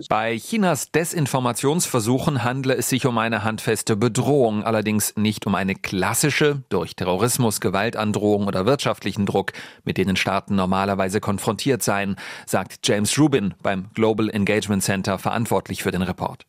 bei 0.09 0.37
Chinas 0.37 0.91
Desinformationsversuchen 0.91 2.45
handle 2.45 2.75
es 2.75 2.89
sich 2.89 3.07
um 3.07 3.19
eine 3.19 3.45
handfeste 3.45 3.97
Bedrohung, 3.97 4.65
allerdings 4.65 5.15
nicht 5.17 5.47
um 5.47 5.55
eine 5.55 5.75
klassische, 5.75 6.63
durch 6.69 6.97
Terrorismus, 6.97 7.61
Gewaltandrohung 7.61 8.47
oder 8.47 8.67
wirtschaftlichen 8.67 9.27
Druck, 9.27 9.53
mit 9.85 9.99
denen 9.99 10.17
Staaten 10.17 10.55
normalerweise 10.55 11.21
konfrontiert 11.21 11.83
seien, 11.83 12.17
sagt 12.47 12.87
James 12.87 13.19
Rubin 13.19 13.55
beim 13.63 13.87
Global 13.95 14.29
Engagement 14.31 14.83
Center 14.83 15.19
verantwortlich 15.19 15.83
für 15.83 15.91
den 15.91 16.03
Report. 16.03 16.47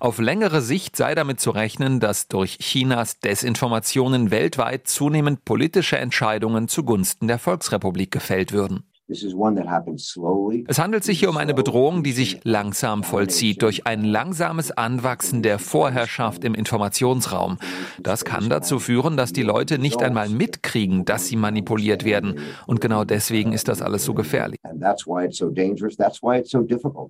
Auf 0.00 0.18
längere 0.18 0.62
Sicht 0.62 0.96
sei 0.96 1.14
damit 1.14 1.40
zu 1.40 1.50
rechnen, 1.50 2.00
dass 2.00 2.28
durch 2.28 2.58
Chinas 2.58 3.18
Desinformationen 3.20 4.30
weltweit 4.30 4.86
zunehmend 4.86 5.44
politische 5.44 5.98
Entscheidungen 5.98 6.68
zugunsten 6.68 7.28
der 7.28 7.38
Volksrepublik 7.38 8.10
gefällt 8.10 8.52
würden. 8.52 8.84
Es 9.10 10.78
handelt 10.78 11.02
sich 11.02 11.18
hier 11.18 11.30
um 11.30 11.38
eine 11.38 11.54
Bedrohung, 11.54 12.02
die 12.02 12.12
sich 12.12 12.40
langsam 12.44 13.02
vollzieht 13.02 13.62
durch 13.62 13.86
ein 13.86 14.04
langsames 14.04 14.70
Anwachsen 14.70 15.42
der 15.42 15.58
Vorherrschaft 15.58 16.44
im 16.44 16.54
Informationsraum. 16.54 17.56
Das 17.98 18.26
kann 18.26 18.50
dazu 18.50 18.78
führen, 18.78 19.16
dass 19.16 19.32
die 19.32 19.42
Leute 19.42 19.78
nicht 19.78 20.02
einmal 20.02 20.28
mitkriegen, 20.28 21.06
dass 21.06 21.26
sie 21.26 21.36
manipuliert 21.36 22.04
werden. 22.04 22.40
Und 22.66 22.82
genau 22.82 23.04
deswegen 23.04 23.54
ist 23.54 23.68
das 23.68 23.80
alles 23.80 24.04
so 24.04 24.12
gefährlich. 24.12 24.58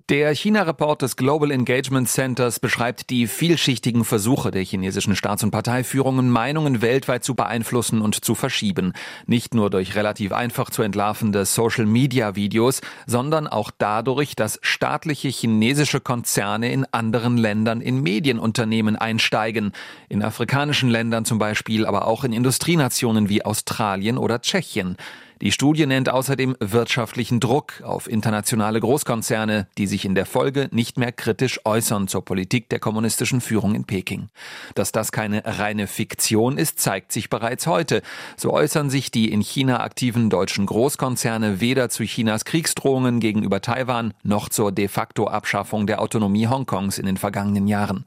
Der 0.09 0.33
China-Report 0.33 1.01
des 1.01 1.17
Global 1.17 1.51
Engagement 1.51 2.07
Centers 2.07 2.61
beschreibt 2.61 3.09
die 3.09 3.27
vielschichtigen 3.27 4.05
Versuche 4.05 4.51
der 4.51 4.63
chinesischen 4.63 5.17
Staats- 5.17 5.43
und 5.43 5.51
Parteiführungen, 5.51 6.29
Meinungen 6.29 6.81
weltweit 6.81 7.25
zu 7.25 7.35
beeinflussen 7.35 7.99
und 7.99 8.23
zu 8.23 8.35
verschieben. 8.35 8.93
Nicht 9.27 9.53
nur 9.53 9.69
durch 9.69 9.95
relativ 9.95 10.31
einfach 10.31 10.69
zu 10.69 10.81
entlarvende 10.81 11.43
Social 11.43 11.88
Media-Videos, 11.91 12.81
sondern 13.05 13.47
auch 13.47 13.71
dadurch, 13.77 14.35
dass 14.35 14.59
staatliche 14.61 15.27
chinesische 15.27 15.99
Konzerne 15.99 16.71
in 16.71 16.85
anderen 16.91 17.37
Ländern 17.37 17.81
in 17.81 18.01
Medienunternehmen 18.01 18.95
einsteigen. 18.95 19.73
In 20.07 20.23
afrikanischen 20.23 20.89
Ländern 20.89 21.25
zum 21.25 21.39
Beispiel, 21.39 21.85
aber 21.85 22.07
auch 22.07 22.23
in 22.23 22.33
Industrienationen 22.33 23.29
wie 23.29 23.43
Australien 23.43 24.17
oder 24.17 24.41
Tschechien. 24.41 24.97
Die 25.41 25.53
Studie 25.53 25.85
nennt 25.85 26.09
außerdem 26.09 26.57
wirtschaftlichen 26.59 27.39
Druck 27.39 27.81
auf 27.83 28.09
internationale 28.09 28.81
Großkonzerne, 28.81 29.67
die 29.77 29.87
sich 29.87 30.03
in 30.03 30.13
der 30.13 30.25
Folge 30.25 30.67
nicht 30.73 30.97
mehr 30.97 31.13
kritisch 31.13 31.61
äußern 31.63 32.09
zur 32.09 32.25
Politik 32.25 32.67
der 32.67 32.79
kommunistischen 32.79 33.39
Führung 33.39 33.73
in 33.73 33.85
Peking. 33.85 34.27
Dass 34.75 34.91
das 34.91 35.13
keine 35.13 35.43
reine 35.45 35.87
Fiktion 35.87 36.57
ist, 36.57 36.79
zeigt 36.79 37.13
sich 37.13 37.29
bereits 37.29 37.67
heute. 37.67 38.01
So 38.35 38.51
äußern 38.51 38.89
sich 38.89 39.11
die 39.11 39.31
in 39.31 39.39
China 39.39 39.79
aktiven 39.79 40.29
deutschen 40.29 40.65
Großkonzerne 40.65 41.61
weder 41.61 41.87
zu 41.87 42.03
Chinas 42.03 42.43
Kriegsdrohungen 42.43 43.21
gegenüber 43.21 43.61
Taiwan 43.61 44.13
noch 44.23 44.49
zur 44.49 44.73
de 44.73 44.89
facto 44.89 45.27
Abschaffung 45.27 45.87
der 45.87 46.01
Autonomie 46.01 46.47
Hongkongs 46.47 46.97
in 46.97 47.05
den 47.05 47.15
vergangenen 47.15 47.69
Jahren. 47.69 48.03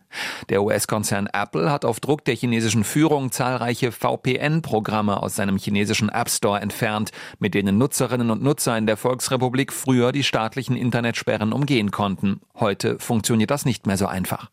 Der 0.50 0.62
US-Konzern 0.62 1.30
Apple 1.32 1.70
hat 1.70 1.86
auf 1.86 1.98
Druck 1.98 2.26
der 2.26 2.36
chinesischen 2.36 2.84
Führung 2.84 3.32
zahlreiche 3.32 3.90
VPN-Programme 3.90 5.22
aus 5.22 5.34
seinem 5.34 5.56
chinesischen 5.56 6.10
App 6.10 6.28
Store 6.28 6.60
entfernt, 6.60 7.10
mit 7.38 7.54
denen 7.54 7.78
Nutzerinnen 7.78 8.30
und 8.30 8.42
Nutzer 8.42 8.76
in 8.76 8.86
der 8.86 8.96
Volksrepublik 8.96 9.72
früher 9.72 10.12
die 10.12 10.22
staatlichen 10.22 10.76
Internetsperren 10.76 11.52
umgehen 11.52 11.90
konnten. 11.90 12.40
Heute 12.54 12.98
funktioniert 12.98 13.50
das 13.50 13.64
nicht 13.64 13.86
mehr 13.86 13.96
so 13.96 14.06
einfach. 14.06 14.50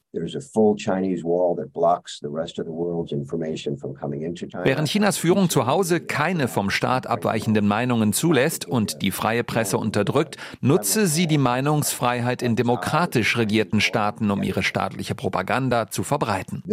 Während 4.63 4.87
Chinas 4.87 5.17
Führung 5.17 5.49
zu 5.49 5.67
Hause 5.67 5.99
keine 5.99 6.47
vom 6.47 6.71
Staat 6.71 7.05
abweichenden 7.05 7.67
Meinungen 7.67 8.11
zulässt 8.11 8.65
und 8.65 9.03
die 9.03 9.11
freie 9.11 9.43
Presse 9.43 9.77
unterdrückt, 9.77 10.37
nutze 10.61 11.05
sie 11.05 11.27
die 11.27 11.37
Meinungsfreiheit 11.37 12.41
in 12.41 12.55
demokratisch 12.55 13.37
regierten 13.37 13.81
Staaten, 13.81 14.31
um 14.31 14.41
ihre 14.41 14.63
staatliche 14.63 15.13
Propaganda 15.13 15.91
zu 15.91 16.01
verbreiten. 16.01 16.63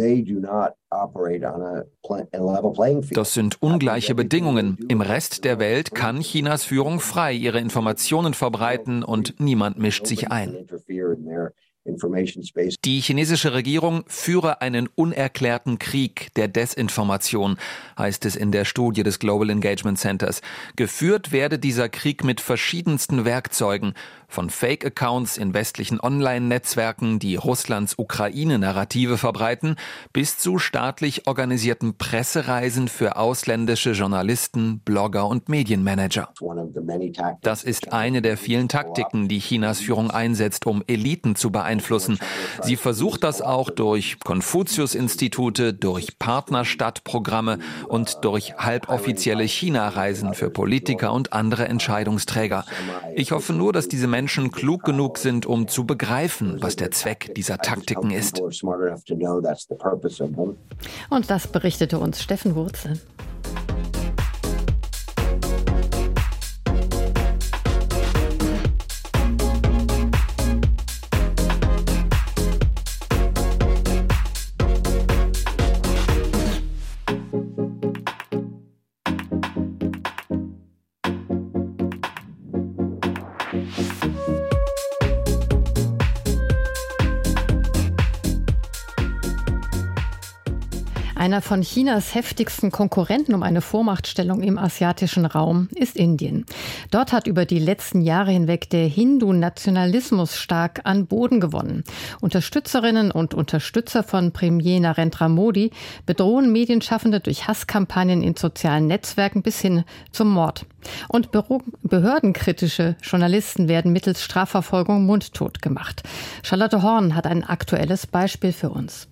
Das 3.11 3.33
sind 3.33 3.61
ungleiche 3.61 4.15
Bedingungen. 4.15 4.77
Im 4.87 5.01
Rest 5.01 5.43
der 5.43 5.59
Welt 5.59 5.86
kann 5.91 6.21
Chinas 6.21 6.63
Führung 6.63 6.99
frei 6.99 7.33
ihre 7.33 7.59
Informationen 7.59 8.33
verbreiten 8.33 9.03
und 9.03 9.39
niemand 9.39 9.77
mischt 9.77 10.05
sich 10.07 10.31
ein. 10.31 10.67
Die 12.83 12.99
chinesische 12.99 13.53
Regierung 13.53 14.03
führe 14.07 14.61
einen 14.61 14.89
unerklärten 14.93 15.79
Krieg 15.79 16.33
der 16.35 16.49
Desinformation, 16.49 17.57
heißt 17.97 18.25
es 18.25 18.35
in 18.35 18.51
der 18.51 18.65
Studie 18.65 19.03
des 19.03 19.19
Global 19.19 19.49
Engagement 19.49 19.97
Centers. 19.97 20.41
Geführt 20.75 21.31
werde 21.31 21.59
dieser 21.59 21.87
Krieg 21.87 22.25
mit 22.25 22.41
verschiedensten 22.41 23.23
Werkzeugen, 23.23 23.93
von 24.27 24.49
Fake-Accounts 24.49 25.37
in 25.37 25.53
westlichen 25.53 25.99
Online-Netzwerken, 25.99 27.19
die 27.19 27.35
Russlands 27.35 27.95
Ukraine-Narrative 27.97 29.17
verbreiten, 29.17 29.77
bis 30.11 30.37
zu 30.37 30.59
staatlich 30.59 31.27
organisierten 31.27 31.97
Pressereisen 31.97 32.87
für 32.89 33.15
ausländische 33.15 33.91
Journalisten, 33.91 34.79
Blogger 34.79 35.27
und 35.27 35.49
Medienmanager. 35.49 36.29
Das 37.41 37.63
ist 37.63 37.93
eine 37.93 38.21
der 38.21 38.37
vielen 38.37 38.67
Taktiken, 38.67 39.27
die 39.27 39.39
Chinas 39.39 39.79
Führung 39.79 40.11
einsetzt, 40.11 40.65
um 40.67 40.83
Eliten 40.87 41.35
zu 41.35 41.51
beeinflussen. 41.51 42.19
Sie 42.61 42.75
versucht 42.75 43.23
das 43.23 43.41
auch 43.41 43.69
durch 43.69 44.19
Konfuzius-Institute, 44.19 45.73
durch 45.73 46.19
Partnerstadtprogramme 46.19 47.59
und 47.87 48.17
durch 48.23 48.55
halboffizielle 48.57 49.45
China-Reisen 49.45 50.33
für 50.33 50.49
Politiker 50.49 51.13
und 51.13 51.33
andere 51.33 51.67
Entscheidungsträger. 51.67 52.65
Ich 53.15 53.31
hoffe 53.31 53.53
nur, 53.53 53.73
dass 53.73 53.87
diese 53.87 54.07
Menschen 54.17 54.49
klug 54.49 54.81
genug 54.81 55.19
sind, 55.19 55.45
um 55.45 55.67
zu 55.67 55.85
begreifen, 55.85 56.59
was 56.59 56.75
der 56.75 56.89
Zweck 56.89 57.35
dieser 57.35 57.59
Taktiken 57.59 58.09
ist. 58.09 58.41
Und 61.09 61.29
das 61.29 61.47
berichtete 61.47 61.99
uns 61.99 62.23
Steffen 62.23 62.55
Wurzel. 62.55 62.99
Thank 83.69 84.05
you. 84.05 84.16
Einer 91.27 91.41
von 91.41 91.61
Chinas 91.61 92.15
heftigsten 92.15 92.71
Konkurrenten 92.71 93.35
um 93.35 93.43
eine 93.43 93.59
Vormachtstellung 93.59 94.41
im 94.41 94.57
asiatischen 94.57 95.25
Raum 95.25 95.67
ist 95.75 95.97
Indien. 95.97 96.45
Dort 96.89 97.11
hat 97.11 97.27
über 97.27 97.43
die 97.43 97.59
letzten 97.59 97.99
Jahre 97.99 98.31
hinweg 98.31 98.69
der 98.69 98.87
Hindu-Nationalismus 98.87 100.37
stark 100.37 100.79
an 100.85 101.05
Boden 101.05 101.41
gewonnen. 101.41 101.83
Unterstützerinnen 102.21 103.11
und 103.11 103.33
Unterstützer 103.33 104.03
von 104.03 104.31
Premier 104.31 104.79
Narendra 104.79 105.27
Modi 105.27 105.71
bedrohen 106.05 106.53
Medienschaffende 106.53 107.19
durch 107.19 107.45
Hasskampagnen 107.45 108.23
in 108.23 108.37
sozialen 108.37 108.87
Netzwerken 108.87 109.41
bis 109.41 109.59
hin 109.59 109.83
zum 110.13 110.29
Mord. 110.29 110.65
Und 111.09 111.31
behördenkritische 111.83 112.95
Journalisten 113.01 113.67
werden 113.67 113.91
mittels 113.91 114.23
Strafverfolgung 114.23 115.05
mundtot 115.05 115.61
gemacht. 115.61 116.03
Charlotte 116.41 116.83
Horn 116.83 117.15
hat 117.15 117.27
ein 117.27 117.43
aktuelles 117.43 118.07
Beispiel 118.07 118.53
für 118.53 118.69
uns. 118.69 119.09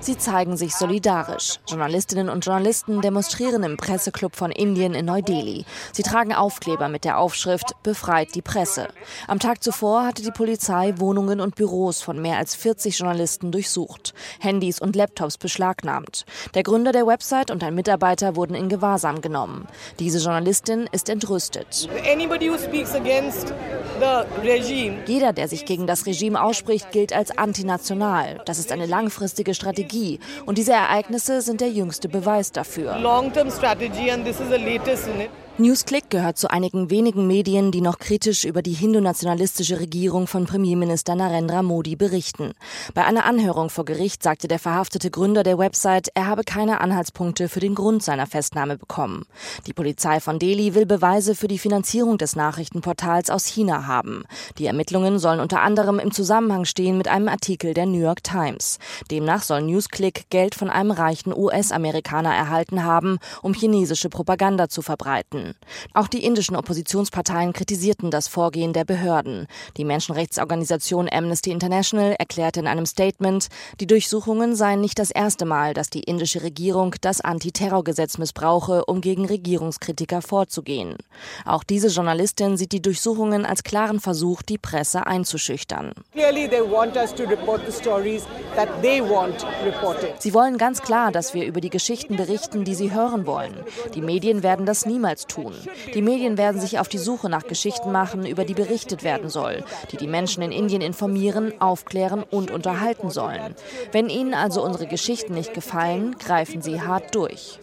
Sie 0.00 0.16
zeigen 0.16 0.56
sich 0.56 0.74
solidarisch. 0.74 1.58
Journalistinnen 1.66 2.28
und 2.28 2.44
Journalisten 2.44 3.00
demonstrieren 3.00 3.62
im 3.64 3.76
Presseclub 3.76 4.36
von 4.36 4.50
Indien 4.50 4.94
in 4.94 5.06
Neu-Delhi. 5.06 5.64
Sie 5.92 6.02
tragen 6.02 6.32
Aufkleber 6.32 6.88
mit 6.88 7.04
der 7.04 7.18
Aufschrift 7.18 7.74
Befreit 7.82 8.34
die 8.34 8.42
Presse. 8.42 8.88
Am 9.26 9.38
Tag 9.38 9.62
zuvor 9.62 10.06
hatte 10.06 10.22
die 10.22 10.30
Polizei 10.30 10.94
Wohnungen 10.96 11.40
und 11.40 11.56
Büros 11.56 12.02
von 12.02 12.20
mehr 12.22 12.38
als 12.38 12.54
40 12.54 12.98
Journalisten 12.98 13.52
durchsucht, 13.52 14.14
Handys 14.40 14.80
und 14.80 14.96
Laptops 14.96 15.38
beschlagnahmt. 15.38 16.24
Der 16.54 16.62
Gründer 16.62 16.92
der 16.92 17.06
Website 17.06 17.50
und 17.50 17.62
ein 17.62 17.74
Mitarbeiter 17.74 18.36
wurden 18.36 18.54
in 18.54 18.68
Gewahrsam 18.68 19.20
genommen. 19.20 19.66
Diese 19.98 20.18
Journalistin 20.18 20.88
ist 20.92 21.08
entrüstet. 21.08 21.88
Jeder, 25.06 25.32
der 25.32 25.48
sich 25.48 25.64
gegen 25.64 25.75
das 25.84 26.06
Regime 26.06 26.40
ausspricht, 26.40 26.92
gilt 26.92 27.12
als 27.12 27.36
antinational. 27.36 28.40
Das 28.44 28.60
ist 28.60 28.70
eine 28.70 28.86
langfristige 28.86 29.52
Strategie. 29.52 30.20
Und 30.44 30.58
diese 30.58 30.72
Ereignisse 30.72 31.42
sind 31.42 31.60
der 31.60 31.70
jüngste 31.70 32.08
Beweis 32.08 32.52
dafür. 32.52 32.96
Newsclick 35.58 36.10
gehört 36.10 36.36
zu 36.36 36.50
einigen 36.50 36.90
wenigen 36.90 37.26
Medien, 37.26 37.72
die 37.72 37.80
noch 37.80 37.98
kritisch 37.98 38.44
über 38.44 38.60
die 38.60 38.74
hindu-nationalistische 38.74 39.80
Regierung 39.80 40.26
von 40.26 40.44
Premierminister 40.44 41.14
Narendra 41.14 41.62
Modi 41.62 41.96
berichten. 41.96 42.52
Bei 42.92 43.06
einer 43.06 43.24
Anhörung 43.24 43.70
vor 43.70 43.86
Gericht 43.86 44.22
sagte 44.22 44.48
der 44.48 44.58
verhaftete 44.58 45.10
Gründer 45.10 45.44
der 45.44 45.56
Website, 45.56 46.10
er 46.12 46.26
habe 46.26 46.44
keine 46.44 46.82
Anhaltspunkte 46.82 47.48
für 47.48 47.60
den 47.60 47.74
Grund 47.74 48.02
seiner 48.02 48.26
Festnahme 48.26 48.76
bekommen. 48.76 49.24
Die 49.66 49.72
Polizei 49.72 50.20
von 50.20 50.38
Delhi 50.38 50.74
will 50.74 50.84
Beweise 50.84 51.34
für 51.34 51.48
die 51.48 51.58
Finanzierung 51.58 52.18
des 52.18 52.36
Nachrichtenportals 52.36 53.30
aus 53.30 53.46
China 53.46 53.86
haben. 53.86 54.24
Die 54.58 54.66
Ermittlungen 54.66 55.18
sollen 55.18 55.40
unter 55.40 55.62
anderem 55.62 55.98
im 56.00 56.12
Zusammenhang 56.12 56.66
stehen 56.66 56.98
mit 56.98 57.08
einem 57.08 57.28
Artikel 57.28 57.72
der 57.72 57.86
New 57.86 58.00
York 58.00 58.22
Times. 58.22 58.78
Demnach 59.10 59.42
soll 59.42 59.62
Newsclick 59.62 60.28
Geld 60.28 60.54
von 60.54 60.68
einem 60.68 60.90
reichen 60.90 61.34
US-Amerikaner 61.34 62.34
erhalten 62.34 62.84
haben, 62.84 63.16
um 63.40 63.54
chinesische 63.54 64.10
Propaganda 64.10 64.68
zu 64.68 64.82
verbreiten. 64.82 65.45
Auch 65.94 66.08
die 66.08 66.24
indischen 66.24 66.56
Oppositionsparteien 66.56 67.52
kritisierten 67.52 68.10
das 68.10 68.28
Vorgehen 68.28 68.72
der 68.72 68.84
Behörden. 68.84 69.46
Die 69.76 69.84
Menschenrechtsorganisation 69.84 71.08
Amnesty 71.10 71.50
International 71.50 72.14
erklärte 72.18 72.60
in 72.60 72.66
einem 72.66 72.86
Statement, 72.86 73.48
die 73.80 73.86
Durchsuchungen 73.86 74.54
seien 74.56 74.80
nicht 74.80 74.98
das 74.98 75.10
erste 75.10 75.44
Mal, 75.44 75.74
dass 75.74 75.90
die 75.90 76.02
indische 76.02 76.42
Regierung 76.42 76.94
das 77.00 77.20
Antiterrorgesetz 77.20 78.18
missbrauche, 78.18 78.84
um 78.86 79.00
gegen 79.00 79.26
Regierungskritiker 79.26 80.22
vorzugehen. 80.22 80.96
Auch 81.44 81.64
diese 81.64 81.88
Journalistin 81.88 82.56
sieht 82.56 82.72
die 82.72 82.82
Durchsuchungen 82.82 83.46
als 83.46 83.62
klaren 83.62 84.00
Versuch, 84.00 84.42
die 84.42 84.58
Presse 84.58 85.06
einzuschüchtern. 85.06 85.92
Sie 90.18 90.34
wollen 90.34 90.58
ganz 90.58 90.82
klar, 90.82 91.12
dass 91.12 91.34
wir 91.34 91.46
über 91.46 91.60
die 91.60 91.70
Geschichten 91.70 92.16
berichten, 92.16 92.64
die 92.64 92.74
sie 92.74 92.92
hören 92.92 93.26
wollen. 93.26 93.54
Die 93.94 94.02
Medien 94.02 94.42
werden 94.42 94.66
das 94.66 94.86
niemals 94.86 95.26
tun 95.26 95.35
tun. 95.36 95.54
Die 95.94 96.02
Medien 96.02 96.38
werden 96.38 96.60
sich 96.60 96.78
auf 96.78 96.88
die 96.88 96.98
Suche 96.98 97.28
nach 97.28 97.46
Geschichten 97.46 97.92
machen, 97.92 98.26
über 98.26 98.44
die 98.44 98.54
berichtet 98.54 99.04
werden 99.04 99.28
soll, 99.28 99.64
die 99.92 99.96
die 99.96 100.06
Menschen 100.06 100.42
in 100.42 100.52
Indien 100.52 100.80
informieren, 100.80 101.52
aufklären 101.60 102.22
und 102.22 102.50
unterhalten 102.50 103.10
sollen. 103.10 103.54
Wenn 103.92 104.08
Ihnen 104.08 104.34
also 104.34 104.64
unsere 104.64 104.86
Geschichten 104.86 105.34
nicht 105.34 105.54
gefallen, 105.54 106.16
greifen 106.18 106.62
Sie 106.62 106.80
hart 106.80 107.14
durch. 107.14 107.58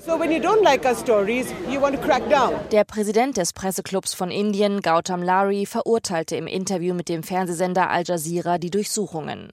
Der 2.72 2.84
Präsident 2.84 3.38
des 3.38 3.54
Presseclubs 3.54 4.14
von 4.14 4.32
Indien, 4.32 4.82
Gautam 4.82 5.24
Lari, 5.24 5.66
verurteilte 5.66 6.36
im 6.36 6.48
Interview 6.48 6.94
mit 6.94 7.10
dem 7.10 7.24
Fernsehsender 7.24 7.90
Al 7.90 8.04
Jazeera 8.06 8.58
die 8.58 8.70
Durchsuchungen. 8.70 9.52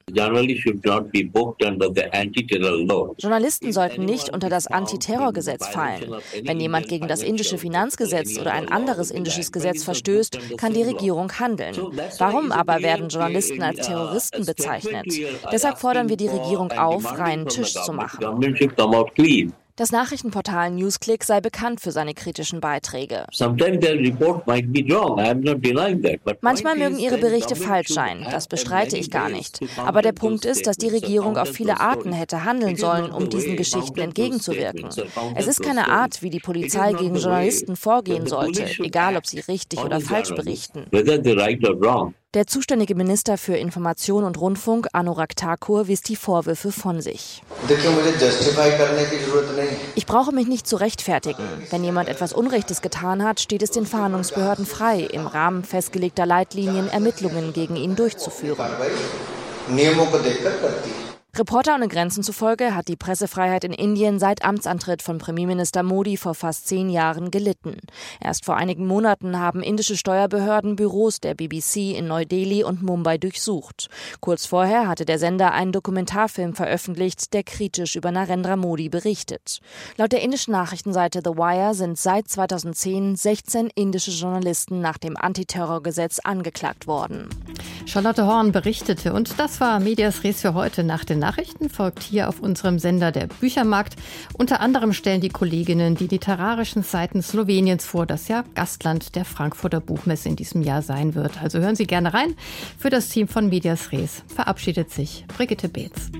Journalisten 3.17 3.71
sollten 3.71 4.05
nicht 4.05 4.33
unter 4.33 4.49
das 4.49 4.67
Antiterrorgesetz 4.67 5.67
fallen. 5.67 6.15
Wenn 6.43 6.59
jemand 6.59 6.87
gegen 6.87 7.07
das 7.07 7.23
indische 7.23 7.57
Finanzgesetz 7.57 8.10
Gesetz 8.11 8.37
oder 8.37 8.51
ein 8.51 8.69
anderes 8.69 9.09
indisches 9.09 9.51
Gesetz 9.51 9.83
verstößt, 9.83 10.57
kann 10.57 10.73
die 10.73 10.83
Regierung 10.83 11.31
handeln. 11.39 11.75
Warum 12.17 12.51
aber 12.51 12.81
werden 12.81 13.07
Journalisten 13.07 13.63
als 13.63 13.87
Terroristen 13.87 14.45
bezeichnet? 14.45 15.05
Deshalb 15.51 15.79
fordern 15.79 16.09
wir 16.09 16.17
die 16.17 16.27
Regierung 16.27 16.71
auf, 16.71 17.17
reinen 17.17 17.47
Tisch 17.47 17.73
zu 17.73 17.93
machen. 17.93 18.19
Das 19.81 19.91
Nachrichtenportal 19.91 20.69
Newsclick 20.69 21.23
sei 21.23 21.41
bekannt 21.41 21.81
für 21.81 21.91
seine 21.91 22.13
kritischen 22.13 22.61
Beiträge. 22.61 23.25
Manchmal 26.41 26.75
mögen 26.75 26.99
ihre 26.99 27.17
Berichte 27.17 27.55
falsch 27.55 27.87
sein, 27.87 28.27
das 28.29 28.47
bestreite 28.47 28.95
ich 28.95 29.09
gar 29.09 29.29
nicht. 29.29 29.59
Aber 29.77 30.03
der 30.03 30.11
Punkt 30.11 30.45
ist, 30.45 30.67
dass 30.67 30.77
die 30.77 30.89
Regierung 30.89 31.35
auf 31.35 31.49
viele 31.49 31.79
Arten 31.79 32.13
hätte 32.13 32.45
handeln 32.45 32.75
sollen, 32.75 33.09
um 33.09 33.27
diesen 33.27 33.57
Geschichten 33.57 33.99
entgegenzuwirken. 33.99 34.89
Es 35.33 35.47
ist 35.47 35.63
keine 35.63 35.87
Art, 35.87 36.21
wie 36.21 36.29
die 36.29 36.37
Polizei 36.37 36.93
gegen 36.93 37.15
Journalisten 37.15 37.75
vorgehen 37.75 38.27
sollte, 38.27 38.67
egal 38.83 39.17
ob 39.17 39.25
sie 39.25 39.39
richtig 39.39 39.83
oder 39.83 39.99
falsch 39.99 40.29
berichten. 40.29 40.85
Der 42.33 42.47
zuständige 42.47 42.95
Minister 42.95 43.37
für 43.37 43.57
Information 43.57 44.23
und 44.23 44.39
Rundfunk, 44.39 44.87
Anurag 44.93 45.35
Thakur, 45.35 45.89
wies 45.89 46.01
die 46.01 46.15
Vorwürfe 46.15 46.71
von 46.71 47.01
sich. 47.01 47.43
Ich 49.95 50.05
brauche 50.05 50.31
mich 50.31 50.47
nicht 50.47 50.65
zu 50.65 50.77
rechtfertigen. 50.77 51.43
Wenn 51.71 51.83
jemand 51.83 52.07
etwas 52.07 52.31
Unrechtes 52.31 52.81
getan 52.81 53.21
hat, 53.21 53.41
steht 53.41 53.61
es 53.61 53.71
den 53.71 53.85
Fahndungsbehörden 53.85 54.65
frei, 54.65 55.01
im 55.01 55.27
Rahmen 55.27 55.65
festgelegter 55.65 56.25
Leitlinien 56.25 56.87
Ermittlungen 56.87 57.51
gegen 57.51 57.75
ihn 57.75 57.97
durchzuführen. 57.97 58.65
Reporter 61.33 61.75
ohne 61.75 61.87
Grenzen 61.87 62.23
zufolge 62.23 62.75
hat 62.75 62.89
die 62.89 62.97
Pressefreiheit 62.97 63.63
in 63.63 63.71
Indien 63.71 64.19
seit 64.19 64.43
Amtsantritt 64.43 65.01
von 65.01 65.17
Premierminister 65.17 65.81
Modi 65.81 66.17
vor 66.17 66.35
fast 66.35 66.67
zehn 66.67 66.89
Jahren 66.89 67.31
gelitten. 67.31 67.77
Erst 68.19 68.43
vor 68.43 68.57
einigen 68.57 68.85
Monaten 68.85 69.39
haben 69.39 69.63
indische 69.63 69.95
Steuerbehörden 69.95 70.75
Büros 70.75 71.21
der 71.21 71.33
BBC 71.33 71.97
in 71.97 72.07
Neu-Delhi 72.07 72.65
und 72.65 72.83
Mumbai 72.83 73.17
durchsucht. 73.17 73.87
Kurz 74.19 74.45
vorher 74.45 74.89
hatte 74.89 75.05
der 75.05 75.19
Sender 75.19 75.53
einen 75.53 75.71
Dokumentarfilm 75.71 76.53
veröffentlicht, 76.53 77.33
der 77.33 77.43
kritisch 77.43 77.95
über 77.95 78.11
Narendra 78.11 78.57
Modi 78.57 78.89
berichtet. 78.89 79.61
Laut 79.95 80.11
der 80.11 80.23
indischen 80.23 80.51
Nachrichtenseite 80.51 81.21
The 81.23 81.31
Wire 81.31 81.75
sind 81.75 81.97
seit 81.97 82.27
2010 82.27 83.15
16 83.15 83.69
indische 83.73 84.11
Journalisten 84.11 84.81
nach 84.81 84.97
dem 84.97 85.15
Antiterrorgesetz 85.15 86.19
angeklagt 86.19 86.87
worden. 86.87 87.29
Charlotte 87.85 88.25
Horn 88.27 88.51
berichtete 88.51 89.13
und 89.13 89.39
das 89.39 89.61
war 89.61 89.79
Medias 89.79 90.25
Res 90.25 90.41
für 90.41 90.53
heute 90.53 90.83
nach 90.83 91.05
den 91.05 91.20
Nachrichten 91.21 91.69
folgt 91.69 92.03
hier 92.03 92.27
auf 92.27 92.41
unserem 92.41 92.79
Sender 92.79 93.13
der 93.13 93.27
Büchermarkt. 93.27 93.95
Unter 94.37 94.59
anderem 94.59 94.91
stellen 94.91 95.21
die 95.21 95.29
Kolleginnen 95.29 95.95
die 95.95 96.07
literarischen 96.07 96.83
Seiten 96.83 97.21
Sloweniens 97.21 97.85
vor, 97.85 98.05
das 98.05 98.27
ja 98.27 98.43
Gastland 98.55 99.15
der 99.15 99.23
Frankfurter 99.23 99.79
Buchmesse 99.79 100.27
in 100.27 100.35
diesem 100.35 100.61
Jahr 100.61 100.81
sein 100.81 101.15
wird. 101.15 101.41
Also 101.41 101.59
hören 101.59 101.77
Sie 101.77 101.87
gerne 101.87 102.13
rein. 102.13 102.35
Für 102.77 102.89
das 102.89 103.07
Team 103.07 103.29
von 103.29 103.47
Medias 103.47 103.93
Res 103.93 104.23
verabschiedet 104.27 104.91
sich 104.91 105.23
Brigitte 105.29 105.69
Beetz. 105.69 106.11